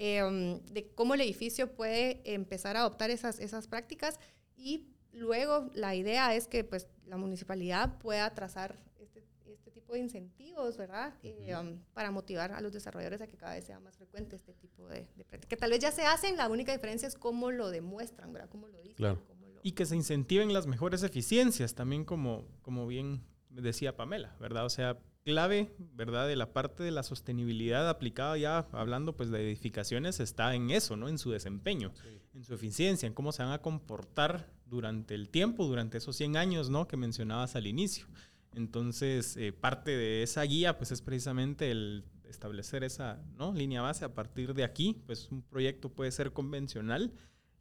[0.01, 4.21] Eh, de cómo el edificio puede empezar a adoptar esas, esas prácticas
[4.57, 9.99] y luego la idea es que pues, la municipalidad pueda trazar este, este tipo de
[9.99, 11.15] incentivos, ¿verdad?
[11.25, 14.55] Eh, um, para motivar a los desarrolladores a que cada vez sea más frecuente este
[14.55, 15.49] tipo de, de prácticas.
[15.49, 18.49] Que tal vez ya se hacen, la única diferencia es cómo lo demuestran, ¿verdad?
[18.51, 18.97] Cómo lo dicen.
[18.99, 19.25] Claro.
[19.27, 19.61] Cómo lo...
[19.65, 24.65] Y que se incentiven las mejores eficiencias, también como, como bien decía Pamela, ¿verdad?
[24.65, 26.27] O sea, clave, ¿verdad?
[26.27, 30.97] De la parte de la sostenibilidad aplicada ya, hablando pues de edificaciones, está en eso,
[30.97, 31.07] ¿no?
[31.07, 32.19] En su desempeño, sí.
[32.33, 36.39] en su eficiencia, en cómo se van a comportar durante el tiempo, durante esos 100
[36.39, 36.89] años, ¿no?
[36.89, 38.07] Que mencionabas al inicio.
[38.55, 43.53] Entonces, eh, parte de esa guía, pues es precisamente el establecer esa ¿no?
[43.53, 44.07] línea base.
[44.07, 47.13] A partir de aquí, pues un proyecto puede ser convencional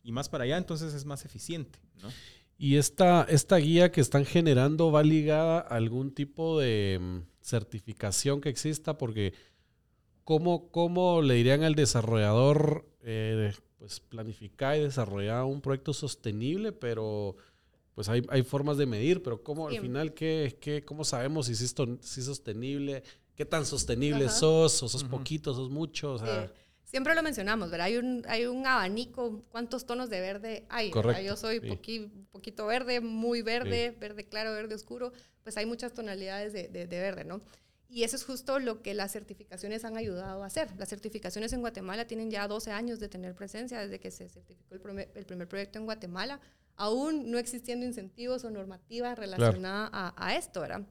[0.03, 2.07] y más para allá, entonces es más eficiente, ¿no?
[2.57, 8.49] Y esta, esta guía que están generando va ligada a algún tipo de certificación que
[8.49, 9.33] exista, porque
[10.23, 17.35] ¿cómo, cómo le dirían al desarrollador, eh, pues planificar y desarrollar un proyecto sostenible, pero
[17.93, 19.75] pues hay, hay formas de medir, pero ¿cómo sí.
[19.75, 23.03] al final, qué, qué, cómo sabemos si es, si es sostenible?
[23.35, 24.33] ¿Qué tan sostenible Ajá.
[24.33, 24.83] sos?
[24.83, 25.09] ¿O sos uh -huh.
[25.09, 26.13] poquito, sos mucho?
[26.13, 26.51] O sea, eh,
[26.87, 27.87] siempre lo mencionamos, ¿verdad?
[27.87, 30.89] Hay un, hay un abanico, ¿cuántos tonos de verde hay?
[30.89, 31.67] Correcto, Yo soy sí.
[31.67, 33.99] poqui, poquito verde, muy verde, sí.
[33.99, 35.11] verde claro, verde oscuro,
[35.43, 37.41] pues hay muchas tonalidades de, de, de, verde, ¿no?
[37.89, 40.69] Y eso es justo lo que las certificaciones han ayudado a hacer.
[40.77, 44.73] Las certificaciones en Guatemala tienen ya 12 años de tener presencia desde que se certificó
[44.73, 46.39] el primer, el primer proyecto en Guatemala,
[46.75, 50.13] aún no existiendo incentivos o normativa relacionada claro.
[50.17, 50.81] a, a esto, ¿verdad?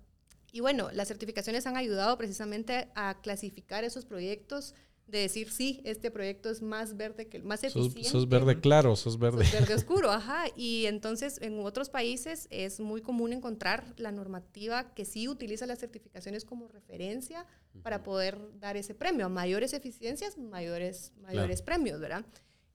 [0.52, 4.74] Y bueno, las certificaciones han ayudado precisamente a clasificar esos proyectos
[5.06, 8.02] de decir, sí, este proyecto es más verde que el más eficiente.
[8.02, 9.44] Sos, sos verde claro, sos verde.
[9.44, 10.46] Sos verde oscuro, ajá.
[10.56, 15.78] Y entonces en otros países es muy común encontrar la normativa que sí utiliza las
[15.78, 17.82] certificaciones como referencia uh -huh.
[17.82, 19.26] para poder dar ese premio.
[19.26, 21.64] A mayores eficiencias, mayores, mayores claro.
[21.64, 22.26] premios, ¿verdad?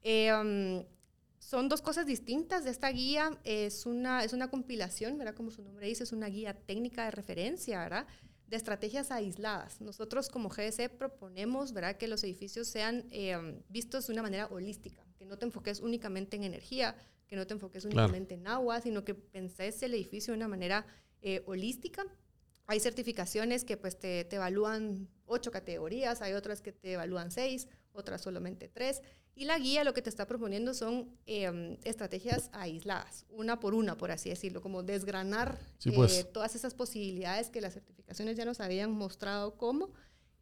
[0.04, 0.86] Eh, um,
[1.42, 2.66] son dos cosas distintas.
[2.66, 5.36] Esta guía es una, es una compilación, ¿verdad?
[5.36, 8.08] Como su nombre dice, es una guía técnica de referencia, ¿verdad?
[8.52, 9.80] De estrategias aisladas.
[9.80, 11.96] Nosotros como GDC proponemos ¿verdad?
[11.96, 16.36] que los edificios sean eh, vistos de una manera holística, que no te enfoques únicamente
[16.36, 18.42] en energía, que no te enfoques únicamente claro.
[18.42, 20.86] en agua, sino que penses el edificio de una manera
[21.22, 22.06] eh, holística.
[22.68, 27.70] Hay certificaciones que pues, te, te evalúan ocho categorías, hay otras que te evalúan seis,
[27.94, 29.02] otras solamente tres.
[29.34, 33.98] Y la guía lo que te está proponiendo son eh, estrategias aisladas, una por una,
[33.98, 36.20] por así decirlo, como desgranar sí, pues.
[36.20, 39.92] eh, todas esas posibilidades que las certificaciones ya nos habían mostrado cómo.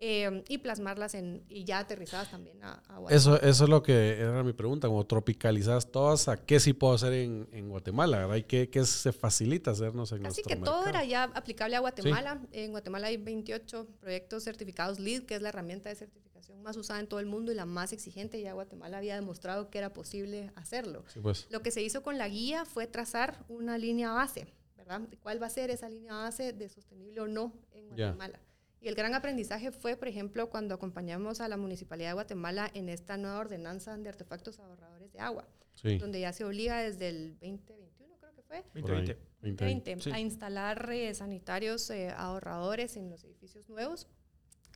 [0.02, 3.16] eh, y plasmarlas en, y ya aterrizadas también a, a Guatemala.
[3.16, 6.94] Eso, eso es lo que era mi pregunta, como tropicalizadas todas, ¿a qué sí puedo
[6.94, 8.20] hacer en, en Guatemala?
[8.20, 8.36] ¿verdad?
[8.38, 10.88] ¿Y qué, qué se facilita hacernos en Así que todo mercado?
[10.88, 12.42] era ya aplicable a Guatemala.
[12.54, 16.29] En Guatemala hay 28 proyectos certificados LEED, que es la herramienta de certificación
[16.64, 18.42] más usada en todo el mundo y la más exigente.
[18.42, 21.04] Ya Guatemala había demostrado que era posible hacerlo.
[21.08, 21.48] Sí, pues.
[21.50, 24.48] Lo que se hizo con la guía fue trazar una línea base,
[24.78, 25.02] ¿verdad?
[25.22, 27.88] ¿Cuál va a ser esa línea base de sostenible o no en.
[27.88, 28.40] Guatemala?
[28.82, 32.88] Y el gran aprendizaje fue, por ejemplo, cuando acompañamos a la Municipalidad de Guatemala en
[32.88, 37.34] esta nueva ordenanza de artefactos ahorradores de agua, Sí, donde ya se obliga desde el
[37.42, 39.18] 2021, creo que fue, por ahí, 2020.
[39.42, 39.66] 20.
[39.66, 40.12] 20, Sí.
[40.12, 44.08] a instalar eh, sanitarios eh, ahorradores en los edificios nuevos.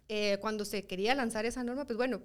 [0.10, 2.22] Eh, cuando se quería lanzar esa norma, pues bueno,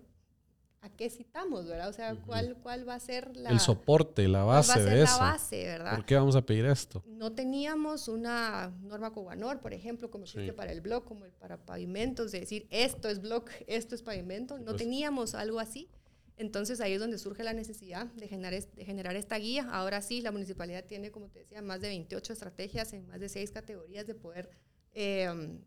[0.80, 1.88] ¿a qué citamos, verdad?
[1.88, 4.72] O sea, ¿cuál, cuál va a ser la, El soporte, la cuál va a base
[4.74, 5.18] ser de la eso.
[5.18, 5.94] base, verdad?
[5.96, 7.02] ¿Por qué vamos a pedir esto?
[7.06, 10.52] No teníamos una norma Cobanor, por ejemplo, como existe Sí.
[10.52, 14.58] para el blog, como para pavimentos, de decir esto es blog, esto es pavimento.
[14.58, 14.76] No pues.
[14.78, 15.88] teníamos algo así.
[16.36, 19.68] Entonces ahí es donde surge la necesidad de generar, de generar esta guía.
[19.72, 23.28] Ahora sí, la municipalidad tiene, como te decía, más de 28 estrategias en más de
[23.28, 24.48] seis categorías de poder
[24.94, 25.58] eh,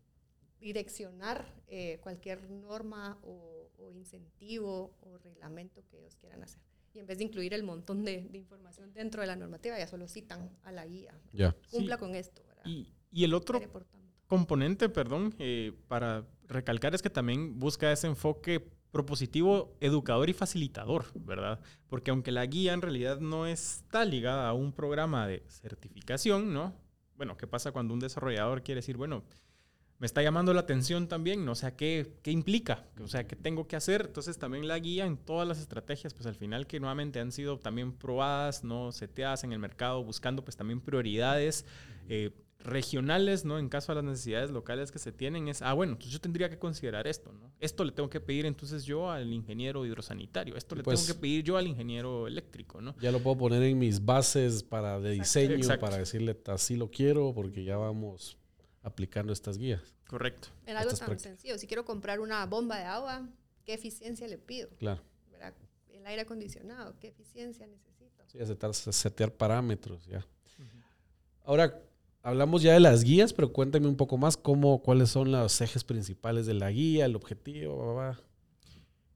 [0.62, 6.62] direccionar eh, cualquier norma o, o incentivo o reglamento que ellos quieran hacer.
[6.94, 9.86] Y en vez de incluir el montón de, de información dentro de la normativa, ya
[9.86, 11.14] solo citan a la guía.
[11.32, 11.54] Ya.
[11.70, 12.64] Cumpla con esto, ¿verdad?
[12.66, 13.60] Y, y el otro
[14.26, 21.06] componente, perdón, eh, para recalcar es que también busca ese enfoque propositivo, educador y facilitador,
[21.14, 21.60] ¿verdad?
[21.88, 26.74] Porque aunque la guía en realidad no está ligada a un programa de certificación, ¿no?
[27.16, 29.24] Bueno, ¿qué pasa cuando un desarrollador quiere decir, bueno,
[30.02, 31.52] me está llamando la atención también, ¿no?
[31.52, 32.84] O sea, ¿qué, qué implica?
[33.00, 34.06] O sea, ¿qué tengo que hacer?
[34.08, 37.60] Entonces también la guía en todas las estrategias, pues al final que nuevamente han sido
[37.60, 38.90] también probadas, ¿no?
[38.90, 41.66] Seteadas en el mercado, buscando pues también prioridades
[42.08, 43.60] eh, regionales, ¿no?
[43.60, 46.50] En caso a las necesidades locales que se tienen, es, ah, bueno, entonces yo tendría
[46.50, 47.52] que considerar esto, ¿no?
[47.60, 51.20] Esto le tengo que pedir entonces yo al ingeniero hidrosanitario, esto le Pues- tengo que
[51.20, 52.96] pedir yo al ingeniero eléctrico, ¿no?
[53.00, 55.86] Ya lo puedo poner en mis bases para de diseño, Exacto.
[55.86, 58.36] para decirle así lo quiero, porque ya vamos
[58.82, 59.94] aplicando estas guías.
[60.06, 60.48] Correcto.
[60.66, 61.30] En algo Estas tan prácticas.
[61.32, 63.28] sencillo, si quiero comprar una bomba de agua,
[63.64, 64.68] ¿qué eficiencia le pido?
[64.78, 65.02] Claro.
[65.30, 65.54] ¿Verdad?
[65.88, 68.24] El aire acondicionado, ¿qué eficiencia necesito?
[68.26, 70.26] Sí, aceptar, setear parámetros, ya.
[71.44, 71.80] Ahora,
[72.22, 75.82] hablamos ya de las guías, pero cuéntame un poco más cómo, cuáles son los ejes
[75.84, 78.20] principales de la guía, el objetivo, bla, bla, bla.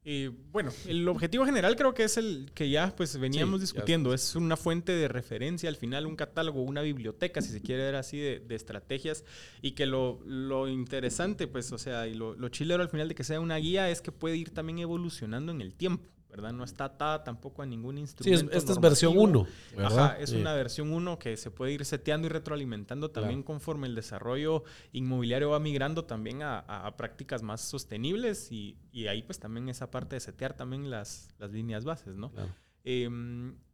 [0.08, 4.14] Eh, bueno, el objetivo general creo que es el que ya pues veníamos Sí, discutiendo.
[4.14, 7.96] Es una fuente de referencia, al final un catálogo, una biblioteca, si se quiere ver
[7.96, 9.24] así, de, de estrategias.
[9.62, 13.16] Y que lo, lo interesante, pues, o sea, y lo, lo chilero al final de
[13.16, 16.52] que sea una guía es que puede ir también evolucionando en el tiempo, ¿verdad?
[16.52, 18.50] No está atada tampoco a ningún Sí, instrumento.
[18.50, 19.44] es- esta es versión normativo.
[19.44, 20.04] 1, ¿verdad?
[20.04, 20.36] Ajá, es Sí.
[20.36, 23.46] una versión 1 que se puede ir seteando y retroalimentando también Claro.
[23.46, 29.06] conforme el desarrollo inmobiliario va migrando también a, a- a prácticas más sostenibles y, y
[29.06, 32.30] ahí pues también esa parte de setear también las, las líneas bases, ¿no?
[32.32, 32.52] Claro.
[32.84, 33.08] Eh,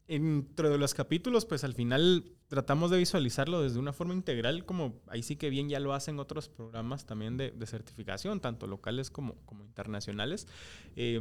[0.09, 5.01] dentro de los capítulos, pues al final tratamos de visualizarlo desde una forma integral, como
[5.07, 9.11] ahí sí que bien ya lo hacen otros programas también de, de certificación, tanto locales
[9.11, 10.47] como, como internacionales.
[10.97, 11.19] Eh,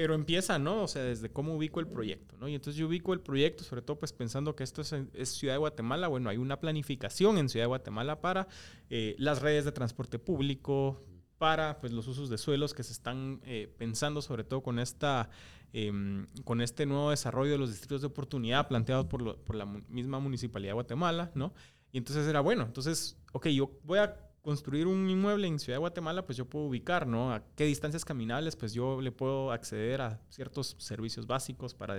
[0.00, 0.84] pero empieza, ¿no?
[0.84, 2.48] O sea, desde cómo ubico el proyecto, ¿no?
[2.48, 5.52] Y entonces yo ubico el proyecto, sobre todo pues pensando que esto es, es Ciudad
[5.52, 6.08] de Guatemala.
[6.08, 8.48] Bueno, hay una planificación en Ciudad de Guatemala para
[8.88, 11.04] eh, las redes de transporte público,
[11.36, 15.28] para pues los usos de suelos que se están eh, pensando, sobre todo con esta
[15.74, 20.18] em, con este nuevo desarrollo de los distritos de oportunidad planteados por, por la misma
[20.18, 21.52] Municipalidad de Guatemala, ¿no?
[21.92, 25.80] Y entonces era bueno, entonces, ok, yo voy a construir un inmueble en Ciudad de
[25.80, 27.32] Guatemala, pues yo puedo ubicar, ¿no?
[27.32, 31.94] A qué distancias caminables, pues yo le puedo acceder a ciertos servicios básicos para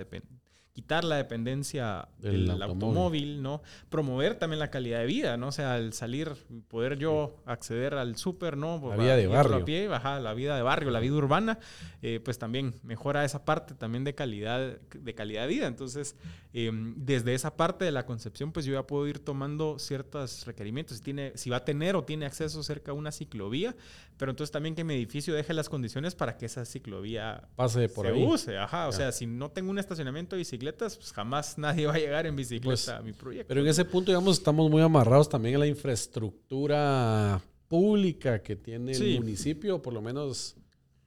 [0.72, 2.62] quitar la dependencia Del automóvil.
[2.62, 3.62] automóvil, ¿no?
[3.90, 5.48] Promover también la calidad de vida, ¿no?
[5.48, 6.32] O sea, al salir,
[6.68, 8.80] poder yo acceder al súper, ¿no?
[8.88, 9.64] La vida de Yéndolo a barrio.
[9.66, 11.58] pie, ajá, la vida de barrio, la vida urbana,
[12.00, 15.66] eh, pues también mejora esa parte también de calidad, de calidad de vida.
[15.66, 16.16] Entonces,
[16.54, 20.96] eh, desde esa parte de la concepción, pues yo ya puedo ir tomando ciertos requerimientos.
[20.96, 23.76] Si, tiene, si va a tener o tiene acceso cerca a una ciclovía,
[24.16, 28.06] pero entonces también que mi edificio deje las condiciones para que esa ciclovía Pase por
[28.06, 28.24] se ahí.
[28.24, 28.56] use.
[28.56, 28.96] Ajá, o Ya.
[28.96, 32.36] sea, si no tengo un estacionamiento de bicicletas, pues jamás nadie va a llegar en
[32.36, 33.48] bicicleta Pues, a mi proyecto.
[33.48, 38.94] Pero en ese punto, digamos, estamos muy amarrados también a la infraestructura pública que tiene
[38.94, 39.14] Sí.
[39.14, 40.56] el municipio, por lo menos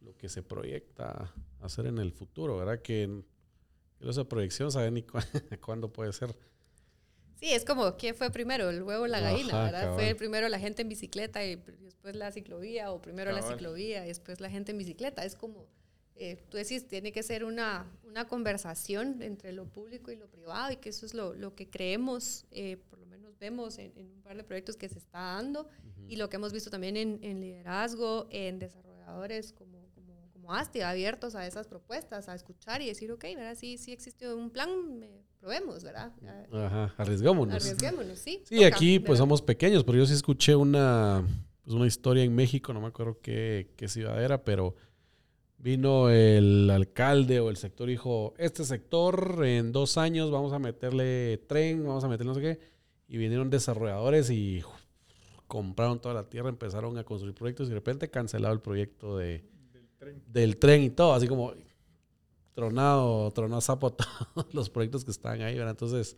[0.01, 1.31] lo que se proyecta
[1.61, 2.81] hacer en el futuro, ¿verdad?
[2.81, 3.21] Que,
[3.99, 5.19] que esa proyección sabe ni cu-
[5.65, 6.35] cuándo puede ser.
[7.39, 9.49] Sí, es como, ¿qué fue primero, el huevo o la gallina?
[9.53, 9.81] Ajá, ¿verdad?
[9.83, 9.95] cabal.
[9.99, 13.57] Fue primero la gente en bicicleta y después la ciclovía, o primero la Cabal.
[13.57, 15.23] ciclovía y después la gente en bicicleta.
[15.25, 15.67] Es como,
[16.17, 20.71] eh, tú decís, tiene que ser una, una conversación entre lo público y lo privado
[20.71, 24.09] y que eso es lo, lo que creemos, eh, por lo menos vemos en, en
[24.09, 25.67] un par de proyectos que se está dando
[26.07, 30.81] y lo que hemos visto también en, en liderazgo, en desarrolladores como, como, como ASTI
[30.81, 33.55] abiertos a esas propuestas, a escuchar y decir, ok, ¿verdad?
[33.55, 34.69] Sí, sí existe un plan,
[35.39, 36.13] probemos, ¿verdad?
[36.53, 37.55] Ajá, arriesgámonos.
[37.55, 38.41] Arriesguémonos, sí.
[38.45, 41.25] Sí, aquí pues somos pequeños, pero yo sí escuché una,
[41.63, 44.75] pues, una historia en México, no me acuerdo qué, qué ciudad era, pero
[45.57, 51.37] vino el alcalde o el sector dijo, este sector en dos años vamos a meterle
[51.47, 52.59] tren, vamos a meterle no sé qué,
[53.07, 54.63] y vinieron desarrolladores y
[55.47, 59.43] compraron toda la tierra, empezaron a construir proyectos y de repente cancelado el proyecto de,
[60.27, 60.83] del, tren.
[60.83, 61.53] y todo, así como
[62.53, 63.93] tronado, tronado sapo
[64.33, 65.71] todos los proyectos que están ahí, ¿verdad?
[65.71, 66.17] Entonces,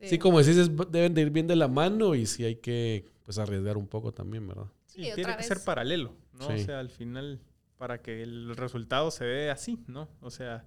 [0.00, 0.18] sí.
[0.18, 3.76] como decís, deben de ir bien de la mano y sí hay que pues arriesgar
[3.76, 4.66] un poco también, ¿verdad?
[4.86, 6.48] Sí, tiene que ser paralelo, ¿no?
[6.48, 7.40] O sea, al final,
[7.76, 10.08] para que el resultado se dé así, ¿no?
[10.20, 10.64] O sea,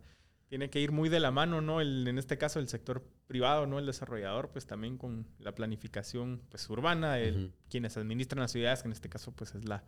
[0.48, 1.82] tiene que ir muy de la mano, ¿no?
[1.82, 3.80] El, en este caso, el sector privado, ¿no?
[3.80, 8.88] El desarrollador, pues también con la planificación pues, urbana, el, quienes administran las ciudades, que
[8.88, 9.84] en este caso pues es la,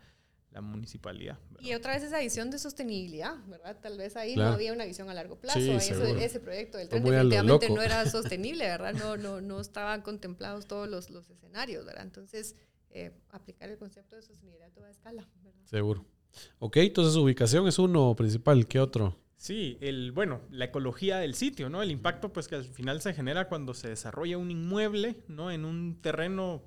[0.51, 1.39] la municipalidad.
[1.59, 3.77] Y otra vez esa visión de sostenibilidad, ¿verdad?
[3.81, 5.59] Tal vez ahí no había una visión a largo plazo.
[5.59, 8.93] ese proyecto del tren definitivamente no era sostenible, ¿verdad?
[8.93, 12.03] No, no, no estaban contemplados todos los, los escenarios, ¿verdad?
[12.03, 12.55] Entonces,
[12.91, 15.65] eh, aplicar el concepto de sostenibilidad a toda escala, ¿verdad?
[15.65, 16.05] Seguro.
[16.59, 19.17] Ok, entonces ubicación es uno principal, ¿qué otro?
[19.37, 21.81] Sí, el, bueno, la ecología del sitio, ¿no?
[21.81, 25.49] El impacto pues que al final se genera cuando se desarrolla un inmueble, ¿no?
[25.49, 26.61] En un terreno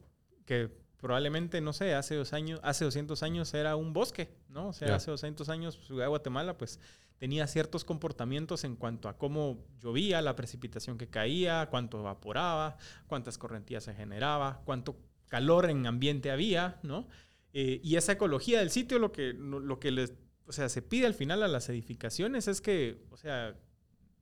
[0.44, 4.68] que probablemente, no sé, hace dos años, hace 200 años era un bosque, ¿no?
[4.68, 6.80] O sea, hace 200 años Ciudad de Guatemala pues
[7.18, 13.38] tenía ciertos comportamientos en cuanto a cómo llovía, la precipitación que caía, cuánto evaporaba, cuántas
[13.38, 14.96] correntías se generaba, cuánto
[15.28, 17.06] calor en ambiente había, ¿no?
[17.55, 20.12] Eh, y esa ecología del sitio lo que, lo que les
[20.46, 23.57] o sea, se pide al final a las edificaciones es que, o sea,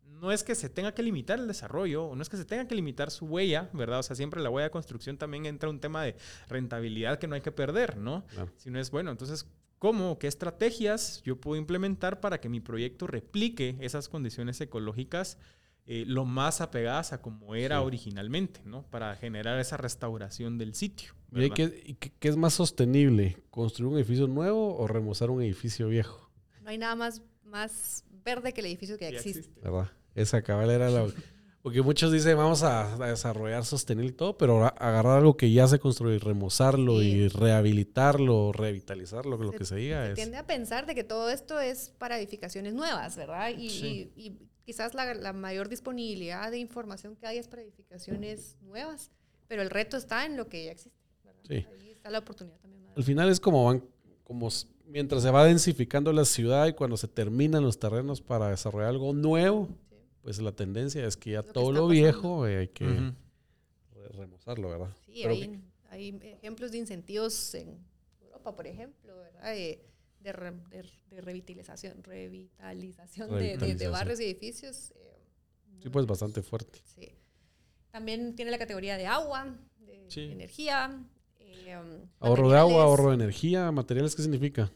[0.04, 2.68] no es que se tenga que limitar el desarrollo, o no es que se tenga
[2.68, 3.98] que limitar su huella, ¿verdad?
[3.98, 6.16] O sea, siempre la huella de construcción también entra un tema de
[6.48, 8.24] rentabilidad que no hay que perder, ¿no?
[8.56, 9.46] Si no es bueno, entonces,
[9.78, 15.38] ¿cómo, qué estrategias yo puedo implementar para que mi proyecto replique esas condiciones ecológicas
[15.84, 18.84] eh, lo más apegadas a como era originalmente, ¿no?
[18.84, 21.12] Para generar esa restauración del sitio.
[21.34, 23.42] ¿Y qué, qué, es más sostenible?
[23.50, 26.30] ¿Construir un edificio nuevo o remozar un edificio viejo?
[26.60, 29.50] No hay nada más, más verde que el edificio que ya existe.
[29.60, 29.90] ¿Verdad?
[30.14, 31.08] Esa cabal era la...
[31.62, 35.78] Porque muchos dicen, vamos a, desarrollar sostenible y todo, pero agarrar algo que ya se
[35.78, 40.06] construyó y remozarlo y rehabilitarlo, revitalizarlo, lo que se diga.
[40.08, 43.50] Se tiende a pensar de que todo esto es para edificaciones nuevas, ¿verdad?
[43.56, 49.10] y quizás la, mayor disponibilidad de información que hay es para edificaciones nuevas,
[49.48, 50.98] pero el reto está en lo que ya existe.
[51.46, 51.66] Sí.
[51.70, 52.82] Ahí está la oportunidad también.
[52.96, 53.84] Al final es como van,
[54.24, 54.48] como
[54.86, 59.12] mientras se va densificando la ciudad y cuando se terminan los terrenos para desarrollar algo
[59.12, 59.68] nuevo,
[60.22, 63.12] pues la tendencia es que ya todo lo viejo eh, hay que
[64.12, 64.96] remozarlo, ¿verdad?
[65.06, 67.78] Sí, hay, hay, ejemplos de incentivos en
[68.20, 69.54] Europa, por ejemplo, ¿verdad?
[70.22, 70.32] De,
[71.20, 74.92] revitalización, revitalización, De, barrios y edificios.
[74.96, 75.28] Eh,
[75.82, 76.80] sí, pues bastante fuerte.
[76.84, 77.12] Sí.
[77.90, 81.04] También tiene la categoría de agua, de energía.
[81.38, 83.70] Eh, um, ahorro de agua, ahorro de energía.
[83.70, 84.70] ¿Materiales qué significa?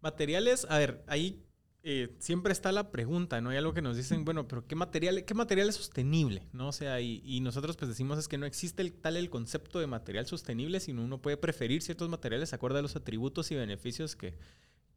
[0.00, 1.44] Materiales, a ver, ahí
[1.84, 3.50] eh, siempre está la pregunta, ¿no?
[3.50, 6.46] Hay algo que nos dicen, bueno, pero ¿qué material, qué material es sostenible?
[6.52, 6.68] ¿No?
[6.68, 9.78] O sea, y, y, nosotros pues decimos es que no existe el, tal el concepto
[9.78, 14.16] de material sostenible, sino uno puede preferir ciertos materiales acorde a los atributos y beneficios
[14.16, 14.34] que,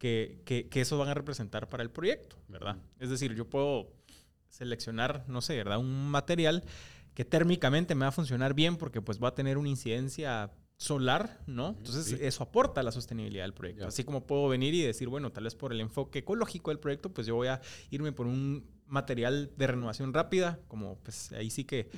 [0.02, 2.76] que, que, eso van a representar para el proyecto, ¿verdad?
[2.98, 3.92] Es decir, yo puedo
[4.48, 5.78] seleccionar, no sé, ¿verdad?
[5.78, 6.64] Un material
[7.14, 11.38] que térmicamente me va a funcionar bien porque pues va a tener una incidencia solar,
[11.46, 11.76] ¿no?
[11.78, 13.86] Entonces eso aporta a la sostenibilidad del proyecto.
[13.86, 17.14] Así como puedo venir y decir, bueno, tal vez por el enfoque ecológico del proyecto,
[17.14, 17.60] pues yo voy a
[17.92, 21.88] irme por un material de renovación rápida, como pues ahí sí que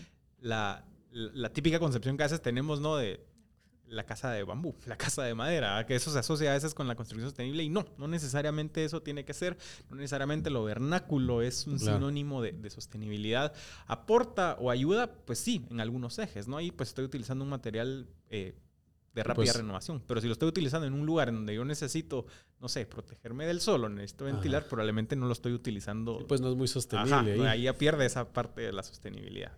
[0.40, 2.96] la, la típica concepción que a veces tenemos, ¿no?
[2.96, 3.24] De
[3.88, 6.88] la casa de bambú, la casa de madera, que eso se asocia a veces con
[6.88, 9.56] la construcción sostenible y no, no necesariamente eso tiene que ser,
[9.90, 13.52] no necesariamente lo vernáculo es un sinónimo de, sostenibilidad.
[13.86, 15.12] ¿Aporta o ayuda?
[15.12, 16.56] Pues sí, en algunos ejes, ¿no?
[16.56, 18.54] Ahí pues estoy utilizando un material eh,
[19.14, 21.64] de rápida pues renovación, pero si lo estoy utilizando en un lugar en donde yo
[21.64, 22.26] necesito,
[22.60, 26.26] no sé, protegerme del sol o necesito ventilar, probablemente no lo estoy utilizando.
[26.26, 27.34] pues no es muy sostenible.
[27.34, 27.40] ahí.
[27.40, 29.52] ahí ya pierde esa parte de la sostenibilidad.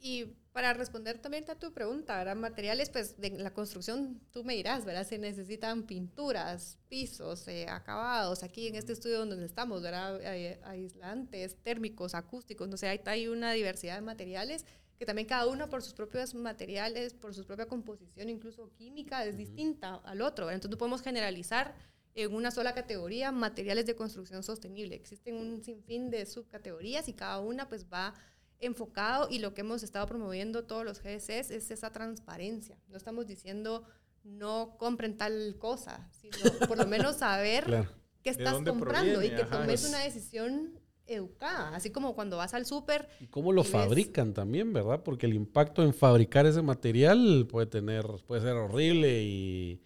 [0.00, 2.36] Y para responder también a tu pregunta, ¿verdad?
[2.36, 5.06] Materiales, pues de la construcción, tú me dirás, ¿verdad?
[5.06, 8.42] Se necesitan pinturas, pisos, eh, acabados.
[8.42, 10.20] Aquí en este estudio donde estamos, ¿verdad?
[10.26, 14.66] Hay, aislantes, térmicos, acústicos, no sé, hay, hay una diversidad de materiales
[14.98, 19.36] que también cada uno por sus propios materiales, por su propia composición, incluso química, es
[19.36, 20.50] distinta al otro.
[20.50, 21.74] Entonces no podemos generalizar
[22.14, 24.94] en una sola categoría materiales de construcción sostenible.
[24.94, 28.14] Existen un sinfín de subcategorías y cada una pues va
[28.62, 32.78] enfocado y lo que hemos estado promoviendo todos los GSS es esa transparencia.
[32.88, 33.84] No estamos diciendo
[34.24, 36.32] no compren tal cosa, sino
[36.74, 37.90] por lo menos saber Claro.
[38.22, 39.26] qué ¿De estás comprando proviene?
[39.26, 39.58] y que Ajá.
[39.62, 43.72] tomes una decisión educada, así como cuando vas al súper Y cómo lo Y ves-
[43.72, 45.02] fabrican también, ¿verdad?
[45.02, 49.82] Porque el impacto en fabricar ese material puede tener, puede ser horrible y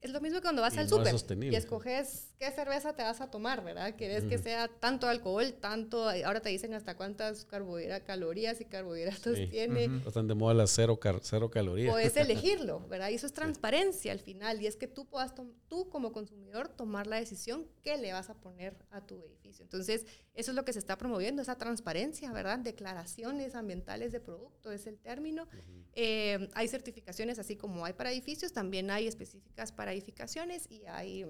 [0.00, 3.02] Es lo mismo que cuando vas Y al no súper y escoges qué cerveza te
[3.02, 3.94] vas a tomar, ¿verdad?
[3.96, 6.08] Querés que sea tanto alcohol, tanto...
[6.24, 9.46] Ahora te dicen hasta cuántas carbohidratos, calorías y carbohidratos Sí.
[9.48, 9.88] tiene.
[9.88, 10.08] Ujú.
[10.08, 11.92] están de moda las cero, car- cero calorías.
[11.92, 13.10] Puedes elegirlo, ¿verdad?
[13.10, 14.62] Y eso es transparencia al final.
[14.62, 15.34] Y es que tú puedas,
[15.68, 19.62] tú como consumidor, tomar la decisión qué le vas a poner a tu edificio.
[19.64, 22.58] Entonces, eso es lo que se está promoviendo, esa transparencia, ¿verdad?
[22.60, 25.46] Declaraciones ambientales de producto es el término.
[25.92, 31.24] Eh, hay certificaciones así como hay para edificios, también hay específicas para edificaciones y hay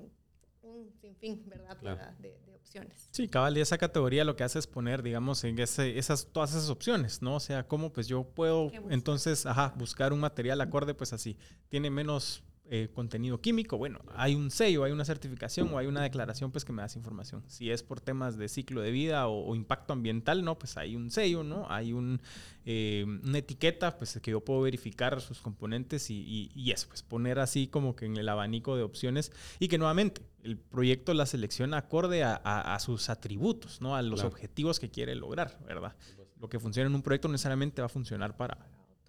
[0.63, 1.77] un sinfín, ¿verdad?
[1.79, 1.97] Claro.
[1.99, 3.09] Para- de, de opciones.
[3.13, 6.51] Sí, cabal, y esa categoría lo que hace es poner, digamos, en ese, esas, todas
[6.51, 7.37] esas opciones, ¿no?
[7.37, 11.37] O sea, cómo pues yo puedo entonces, ajá, buscar un material acorde, pues así,
[11.69, 12.43] tiene menos
[12.73, 16.65] eh, contenido químico, bueno, hay un sello, hay una certificación o hay una declaración, pues
[16.65, 17.43] que me das información.
[17.49, 20.57] Si es por temas de ciclo de vida o, o impacto ambiental, ¿no?
[20.57, 21.67] Pues hay un sello, ¿no?
[21.69, 22.21] Hay un,
[22.65, 27.03] eh, una etiqueta, pues que yo puedo verificar sus componentes y, y, y eso, pues
[27.03, 31.27] poner así como que en el abanico de opciones y que nuevamente el proyecto la
[31.27, 33.97] selecciona acorde a, a- a sus atributos, ¿no?
[33.97, 34.29] A los Claro.
[34.29, 35.97] objetivos que quiere lograr, ¿verdad?
[36.41, 38.57] Lo que funciona en un proyecto necesariamente va a funcionar para,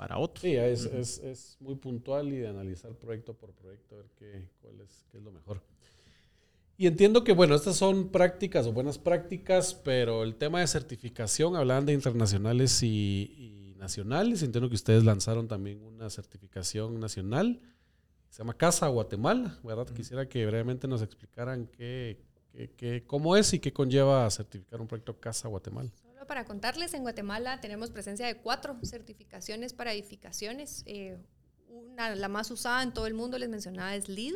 [0.02, 0.42] para otro.
[0.42, 4.48] Sí, es, es, es muy puntual y de analizar proyecto por proyecto, a ver qué,
[4.60, 5.62] cuál es, qué es lo mejor.
[6.76, 11.56] Y entiendo que, bueno, estas son prácticas o buenas prácticas, pero el tema de certificación,
[11.56, 14.42] hablaban de internacionales y, y nacionales.
[14.42, 17.62] Entiendo que ustedes lanzaron también una certificación nacional.
[18.32, 19.88] Se llama Casa Guatemala, ¿verdad?
[19.94, 22.18] Quisiera que brevemente nos explicaran qué,
[22.52, 25.92] qué- qué- cómo es y qué conlleva certificar un proyecto Casa Guatemala.
[26.22, 30.84] Solo para contarles, en Guatemala tenemos presencia de cuatro certificaciones para edificaciones.
[30.86, 31.18] Eh,
[31.68, 34.36] una, la más usada en todo el mundo, les mencionaba, es LEED.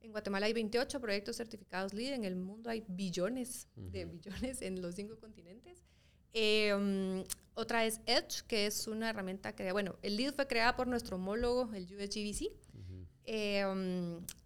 [0.00, 2.14] En Guatemala hay 28 proyectos certificados LEED.
[2.14, 5.84] En el mundo hay billones de billones en los cinco continentes.
[6.32, 7.22] Eh, um,
[7.54, 11.18] otra es Edge, que es una herramienta que, bueno, el LEED fue creada por nuestro
[11.18, 12.50] homólogo, el USGBC.
[13.24, 13.64] Eh,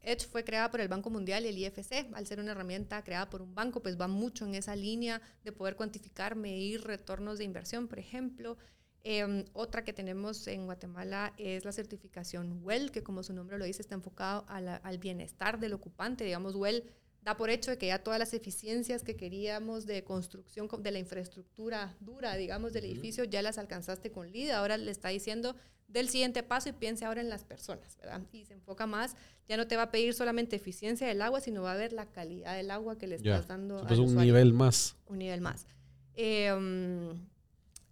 [0.02, 2.08] Edge fue creada por el Banco Mundial y el IFC.
[2.14, 5.52] Al ser una herramienta creada por un banco, pues va mucho en esa línea de
[5.52, 8.56] poder cuantificar, medir retornos de inversión, por ejemplo.
[9.04, 13.64] Um, otra que tenemos en Guatemala es la certificación WELL, que como su nombre lo
[13.64, 16.24] dice, está enfocado la- al bienestar del ocupante.
[16.24, 16.82] Digamos, WELL
[17.26, 20.92] da por hecho de que ya todas las eficiencias que queríamos de construcción co- de
[20.92, 24.50] la infraestructura dura, digamos, del edificio, ya las alcanzaste con LEED.
[24.52, 25.56] Ahora le está diciendo
[25.88, 28.22] del siguiente paso y piense ahora en las personas, ¿verdad?
[28.32, 29.16] Y se enfoca más,
[29.48, 32.06] ya no te va a pedir solamente eficiencia del agua, sino va a ver la
[32.06, 34.94] calidad del agua que le estás dando pues al un usuario nivel más.
[35.08, 35.66] un nivel más.
[36.14, 37.26] Eh, um,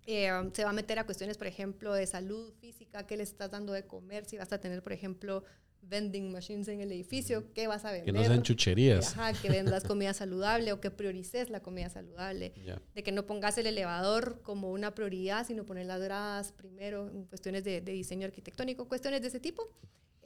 [0.07, 3.23] eh, um, se va a meter a cuestiones, por ejemplo, de salud física, qué le
[3.25, 5.43] estás dando de comer, si vas a tener, por ejemplo,
[5.89, 8.07] vending machines en el edificio, qué vas a vender.
[8.07, 9.17] Que no sean chucherías.
[9.17, 12.53] Ajá, que vendas comida saludable o que priorices la comida saludable.
[12.65, 12.81] Ya.
[12.95, 17.25] De que no pongas el elevador como una prioridad, sino poner las gradas primero en
[17.25, 19.69] cuestiones de, de diseño arquitectónico, cuestiones de ese tipo.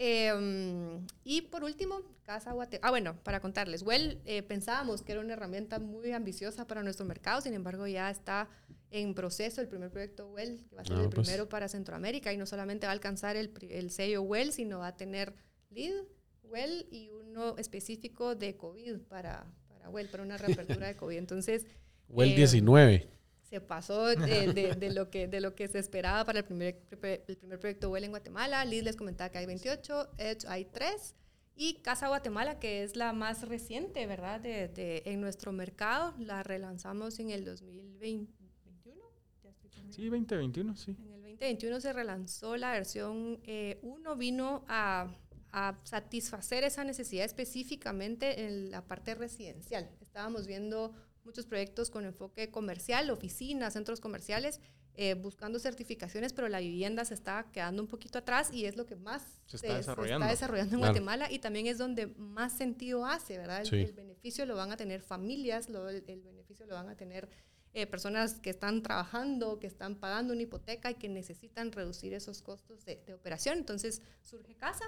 [0.01, 2.79] Eh, y por último, Casa Guate.
[2.83, 7.05] Ah, bueno, para contarles, Well eh, pensábamos que era una herramienta muy ambiciosa para nuestro
[7.05, 8.49] mercado, sin embargo, ya está
[8.91, 11.27] en proceso el primer proyecto Well, que va a ser Ah, el pues.
[11.27, 14.87] primero para Centroamérica y no solamente va a alcanzar el, el sello Well, sino va
[14.89, 15.35] a tener
[15.71, 16.03] LEED,
[16.45, 21.17] Well y uno específico de COVID para, para Well, para una reapertura de COVID.
[21.19, 21.67] Entonces,
[22.09, 23.09] Well eh, 19.
[23.43, 26.81] se pasó de, de- de lo que, de lo que se esperaba para el primer,
[27.27, 28.65] el primer proyecto Well en Guatemala.
[28.65, 31.15] Liz les comentaba que hay 28, Edge hay 3
[31.55, 34.41] y Casa Guatemala, que es la más reciente, ¿verdad?
[34.41, 39.03] De, de- en nuestro mercado, la relanzamos en el 2021.
[39.45, 40.93] Ya estoy con- Sí, 2021, sí.
[40.99, 43.41] en el 2021 se relanzó la versión
[43.83, 45.15] 1, vino a,
[45.53, 49.91] a satisfacer esa necesidad específicamente en la parte residencial.
[50.01, 50.93] Estábamos viendo
[51.25, 54.61] muchos proyectos con enfoque comercial, oficinas, centros comerciales,
[54.95, 58.85] eh, buscando certificaciones, pero la vivienda se está quedando un poquito atrás y es lo
[58.85, 60.25] que más Se está desarrollando.
[60.27, 60.93] está desarrollando en Claro.
[60.93, 63.61] Guatemala y también es donde más sentido hace, ¿verdad?
[63.61, 63.77] El, Sí.
[63.77, 67.29] el beneficio lo van a tener familias, lo- el, el beneficio lo van a tener
[67.75, 72.43] eh, personas que están trabajando, que están pagando una hipoteca y que necesitan reducir esos
[72.43, 73.59] costos de, de operación.
[73.59, 74.85] Entonces surge casa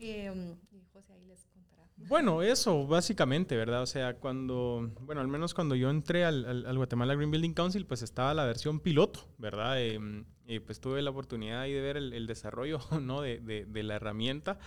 [0.00, 1.82] eh, y José ahí les contará.
[1.96, 3.82] Bueno, eso, básicamente, ¿verdad?
[3.82, 7.54] O sea, cuando, bueno, al menos cuando yo entré al, al- al Guatemala Green Building
[7.54, 9.80] Council, pues estaba la versión piloto, ¿verdad?
[9.80, 9.98] Eh,
[10.48, 13.20] y pues tuve la oportunidad ahí de ver el, el desarrollo, ¿no?
[13.22, 14.58] De, de- de la herramienta.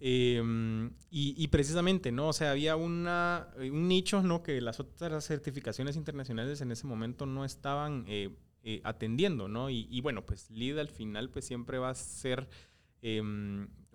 [0.00, 0.42] Eh,
[1.10, 2.28] y, y precisamente, ¿no?
[2.28, 4.42] O sea, había una, eh, un nicho, ¿no?
[4.42, 8.30] Que las otras certificaciones internacionales en ese momento no estaban eh,
[8.64, 9.70] eh, atendiendo, ¿no?
[9.70, 12.48] Y, y bueno, pues LEED al final, pues siempre va a ser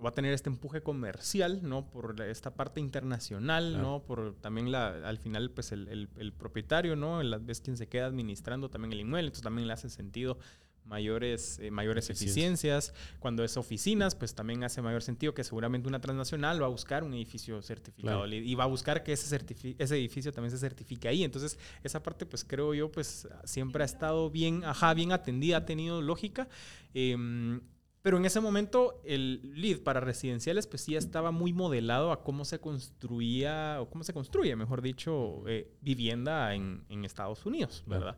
[0.03, 1.89] va a tener este empuje comercial, ¿no?
[1.89, 4.03] Por esta parte internacional, ¿no?
[4.03, 7.21] Por también la, al final, pues el, el, propietario, ¿no?
[7.23, 10.37] La vez quien se queda administrando también el inmueble, entonces también le hace sentido
[10.85, 12.93] mayores, eh, mayores eficiencias.
[13.19, 17.03] Cuando es oficinas, pues también hace mayor sentido que seguramente una transnacional va a buscar
[17.03, 19.37] un edificio certificado y va a buscar que ese,
[19.77, 21.23] ese edificio también se certifique ahí.
[21.23, 25.65] Entonces, esa parte, pues creo yo, pues siempre ha estado bien, ajá, bien atendida, ha
[25.65, 26.49] tenido lógica.
[26.93, 27.61] Em,
[28.01, 32.45] pero en ese momento el lead para residenciales pues sí estaba muy modelado a cómo
[32.45, 38.17] se construía, o cómo se construye, mejor dicho, eh, vivienda en, en, Estados Unidos, ¿verdad?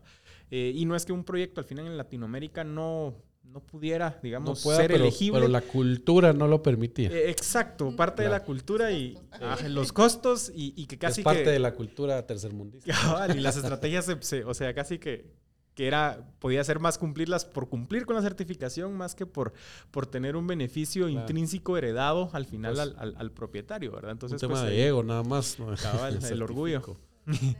[0.50, 4.60] Eh, y no es que un proyecto al final en Latinoamérica no, no pudiera, digamos,
[4.60, 5.40] ser pero, elegible.
[5.40, 7.10] Pero la cultura no lo permitía.
[7.10, 9.18] Eh, exacto, parte de la cultura y
[9.68, 11.20] los costos y, y, que casi...
[11.22, 12.92] Es parte de la cultura tercermundista.
[13.34, 14.08] y las estrategias,
[14.46, 15.41] o sea, casi que
[15.74, 19.52] que era, podía ser más cumplirlas por cumplir con la certificación más que por,
[19.90, 24.12] por tener un beneficio intrínseco heredado al final pues al, al, propietario, ¿verdad?
[24.12, 25.56] Entonces, un tema pues, de ego nada más.
[26.30, 26.82] el orgullo.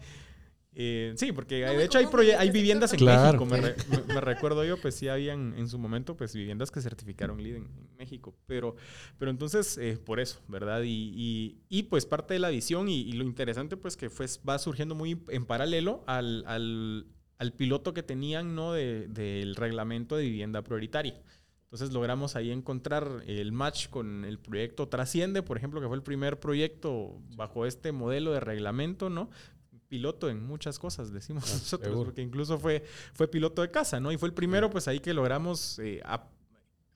[0.74, 3.44] Eh, sí, porque de hecho hay, hay viviendas en México,
[4.08, 7.68] me, recuerdo yo, pues sí habían en su momento pues viviendas que certificaron LEED en,
[7.98, 8.74] México, pero,
[9.18, 10.80] pero entonces eh, por eso, ¿verdad?
[10.82, 14.94] Y, y, pues parte de la visión y, lo interesante pues que fue, va surgiendo
[14.94, 17.06] muy en paralelo al, al
[17.42, 18.72] al piloto que tenían ¿no?
[18.72, 21.20] del de, reglamento de vivienda prioritaria.
[21.64, 26.02] Entonces logramos ahí encontrar el match con el proyecto Trasciende, por ejemplo, que fue el
[26.02, 29.28] primer proyecto bajo este modelo de reglamento, ¿no?
[29.88, 34.12] Piloto en muchas cosas, decimos ah, nosotros, porque incluso fue, fue piloto de casa, ¿no?
[34.12, 36.00] Y fue el primero, pues ahí que logramos eh,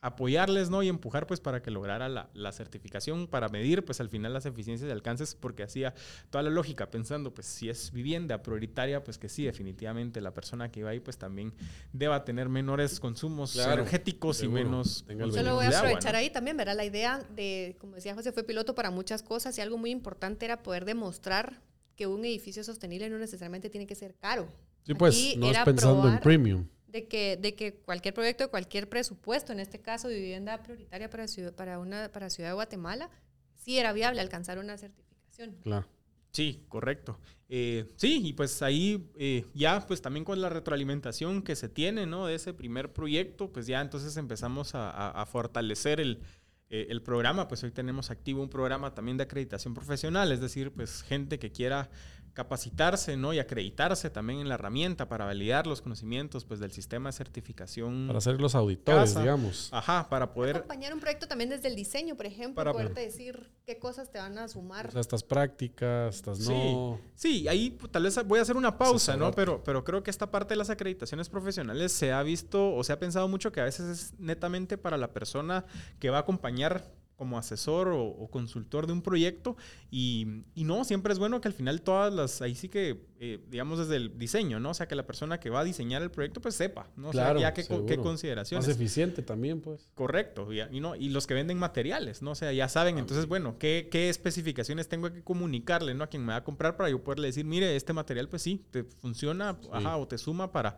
[0.06, 0.82] apoyarles, ¿no?
[0.84, 4.88] Y empujar, pues, para que lograra la, certificación, para medir, pues, al final las eficiencias
[4.88, 5.94] y alcances, porque hacía
[6.30, 10.70] toda la lógica, pensando, pues, si es vivienda prioritaria, pues, que sí, definitivamente la persona
[10.70, 11.52] que iba ahí, pues, también
[11.92, 15.04] deba tener menores consumos energéticos y menos...
[15.08, 16.76] Yo lo voy a aprovechar ahí también, ¿verdad?
[16.76, 20.44] La idea de, como decía José, fue piloto para muchas cosas y algo muy importante
[20.44, 21.60] era poder demostrar
[21.96, 24.48] que un edificio sostenible no necesariamente tiene que ser caro.
[24.84, 29.52] Sí, pues, no es pensando en premium de que, de que cualquier proyecto, cualquier presupuesto,
[29.52, 33.10] en este caso vivienda prioritaria para Ciudad, para una, para ciudad de Guatemala,
[33.54, 35.56] sí era viable alcanzar una certificación.
[35.62, 35.86] Claro.
[36.32, 37.18] Sí, correcto.
[37.50, 42.06] Eh, sí, y pues ahí eh, ya, pues también con la retroalimentación que se tiene,
[42.06, 42.26] ¿no?
[42.26, 46.22] De ese primer proyecto, pues ya entonces empezamos a, fortalecer el,
[46.70, 47.46] eh, el programa.
[47.46, 51.52] Pues hoy tenemos activo un programa también de acreditación profesional, es decir, pues gente que
[51.52, 51.90] quiera
[52.36, 53.32] capacitarse ¿no?
[53.32, 58.04] y acreditarse también en la herramienta para validar los conocimientos pues, del sistema de certificación.
[58.06, 59.70] Para ser los auditores, digamos.
[59.72, 60.56] Ajá, para poder...
[60.56, 64.18] Acompañar un proyecto también desde el diseño, por ejemplo, para poderte decir qué cosas te
[64.18, 64.88] van a sumar.
[64.88, 67.00] O sea, estas prácticas, estas no...
[67.14, 69.30] Sí, ahí pues, tal vez voy a hacer una pausa, ¿no?
[69.30, 72.92] Pero, pero creo que esta parte de las acreditaciones profesionales se ha visto o se
[72.92, 75.64] ha pensado mucho que a veces es netamente para la persona
[75.98, 76.84] que va a acompañar
[77.16, 79.56] como asesor o, consultor de un proyecto
[79.90, 83.40] y, y, no, siempre es bueno que al final todas las, ahí sí que, eh,
[83.48, 84.70] digamos desde el diseño, ¿no?
[84.70, 87.10] O sea, que la persona que va a diseñar el proyecto pues sepa, ¿no?
[87.10, 88.66] Claro, o sea, ya qué, qué, consideraciones.
[88.66, 89.88] Más eficiente también, pues.
[89.94, 92.32] Correcto, y, y, no, y los que venden materiales, ¿no?
[92.32, 96.04] O sea, ya saben, entonces, bueno, ¿qué, ¿qué, especificaciones tengo que comunicarle, ¿no?
[96.04, 98.64] A quien me va a comprar para yo poderle decir, mire, este material pues sí,
[98.70, 100.76] te funciona, ajá, o te suma para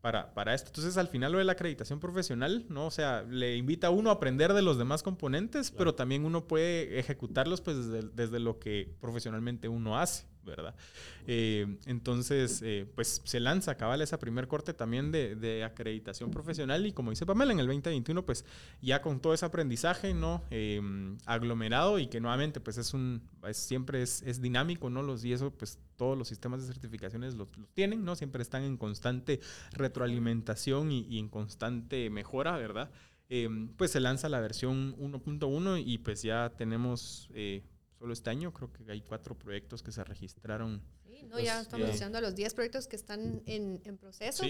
[0.00, 0.68] para, para esto.
[0.68, 2.86] Entonces, al final lo de la acreditación profesional, ¿no?
[2.86, 6.46] O sea, le invita a uno a aprender de los demás componentes, pero también uno
[6.46, 10.26] puede ejecutarlos pues desde, desde, lo que profesionalmente uno hace.
[10.48, 10.74] ¿Verdad?
[11.26, 16.92] Eh, entonces, eh, pues se lanza, cabal, esa primer corte también de, acreditación profesional y
[16.92, 18.44] como dice Pamela, en el 2021, pues
[18.80, 20.42] ya con todo ese aprendizaje, ¿no?
[20.50, 20.80] Eh,
[21.26, 23.22] aglomerado y que nuevamente, pues es un,
[23.52, 25.02] siempre es, dinámico, ¿no?
[25.02, 28.16] Los, y eso, pues todos los sistemas de certificaciones los, tienen, ¿no?
[28.16, 29.40] Siempre están en constante
[29.72, 32.90] retroalimentación y, en constante mejora, ¿verdad?
[33.76, 37.28] pues se lanza la versión 1.1 y pues ya tenemos
[37.98, 38.52] solo este año.
[38.52, 40.82] Creo que hay cuatro proyectos que se registraron.
[41.06, 44.44] Sí, no, ya estamos llegando a los 10 proyectos que están en, en proceso.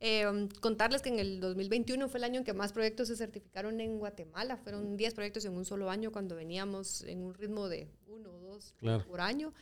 [0.00, 3.16] Eh, um, contarles que en el 2021 fue el año en que más proyectos se
[3.16, 4.56] certificaron en Guatemala.
[4.56, 8.38] Fueron 10 proyectos en un solo año cuando veníamos en un ritmo de uno o
[8.38, 8.74] dos
[9.06, 9.52] por año.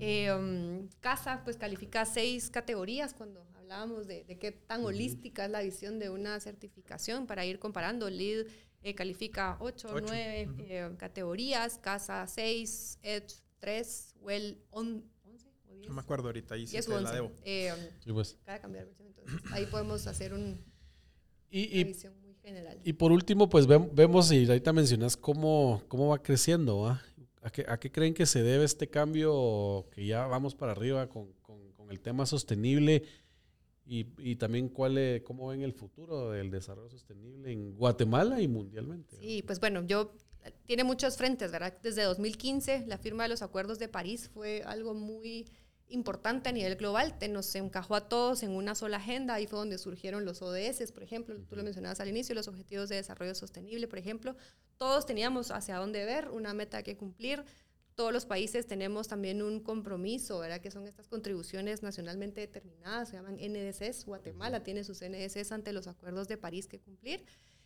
[0.00, 5.50] Eh, um, Casa pues califica seis categorías cuando hablábamos de, de qué tan holística es
[5.50, 8.08] la visión de una certificación para ir comparando.
[8.08, 8.46] LEED
[8.82, 15.04] eh, califica 8 o 9 eh, categorías, casa 6, Edge 3, Well 11
[15.68, 15.88] o 10.
[15.88, 17.32] No me acuerdo ahorita, ahí sí la debo.
[17.44, 17.72] Eh,
[18.04, 18.38] sí, pues.
[18.44, 20.60] Cada cambiar versión, entonces ahí podemos hacer un,
[21.50, 22.80] y, una visión muy general.
[22.84, 27.02] Y por último, pues vemos y ahorita mencionas cómo, cómo va creciendo, ¿va?
[27.42, 31.08] ¿A qué, ¿A qué, creen que se debe este cambio que ya vamos para arriba
[31.08, 33.04] con, con, con el tema sostenible?
[33.90, 38.46] Y, y también cuál es, cómo ven el futuro del desarrollo sostenible en Guatemala y
[38.46, 39.16] mundialmente.
[39.16, 40.12] Sí, pues bueno, yo
[40.66, 41.74] tiene muchos frentes, ¿verdad?
[41.82, 45.46] Desde 2015 la firma de los acuerdos de París fue algo muy
[45.90, 49.58] importante a nivel global, te nos encajó a todos en una sola agenda, ahí fue
[49.58, 53.34] donde surgieron los ODS, por ejemplo, tú lo mencionabas al inicio, los Objetivos de Desarrollo
[53.34, 54.36] Sostenible, por ejemplo,
[54.76, 57.42] todos teníamos hacia dónde ver, una meta que cumplir,
[57.98, 60.60] todos los países tenemos también un compromiso, ¿verdad?
[60.60, 64.04] Que son estas contribuciones nacionalmente determinadas, se llaman NDCs.
[64.04, 67.24] Guatemala tiene sus NDCs ante los acuerdos de París que cumplir.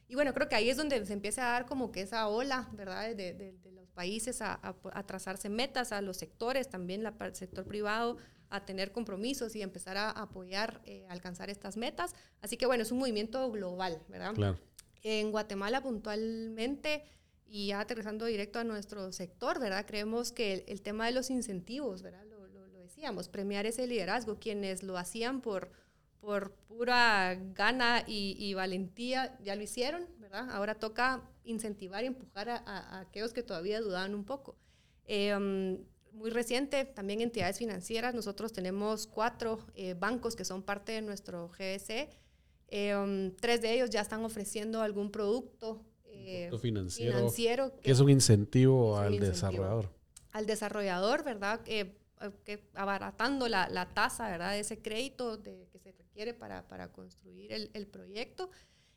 [0.09, 2.71] Y bueno, creo que ahí es donde se empieza a dar como que esa ola,
[2.73, 3.15] ¿verdad?
[3.15, 7.67] De, de, los países a, a, trazarse metas, a los sectores, también la, el sector
[7.67, 8.17] privado,
[8.49, 12.15] a tener compromisos y empezar a apoyar, eh, alcanzar estas metas.
[12.41, 14.33] Así que bueno, es un movimiento global, ¿verdad?
[14.33, 14.59] Claro.
[15.03, 17.05] En Guatemala puntualmente
[17.53, 19.85] y ya aterrizando directo a nuestro sector, ¿verdad?
[19.87, 22.25] Creemos que el, tema de los incentivos, ¿verdad?
[22.25, 25.71] Lo, lo, decíamos, premiar ese liderazgo, quienes lo hacían por,
[26.19, 30.49] por pura gana y, valentía, ya lo hicieron, ¿verdad?
[30.51, 34.57] Ahora toca incentivar y empujar a, aquellos que todavía dudaban un poco.
[35.05, 35.79] Em,
[36.13, 41.51] muy reciente, también entidades financieras, nosotros tenemos cuatro eh, bancos que son parte de nuestro
[41.51, 42.09] GBC.
[42.69, 48.97] Em, tres de ellos ya están ofreciendo algún producto eh, financiero, que, es un incentivo
[48.97, 49.91] al desarrollador.
[50.33, 51.61] Al desarrollador, ¿verdad?
[51.67, 51.95] Eh,
[52.45, 54.53] que abaratando la, la, tasa, ¿verdad?
[54.53, 58.51] De ese crédito de, que se requiere para, para construir el, el proyecto.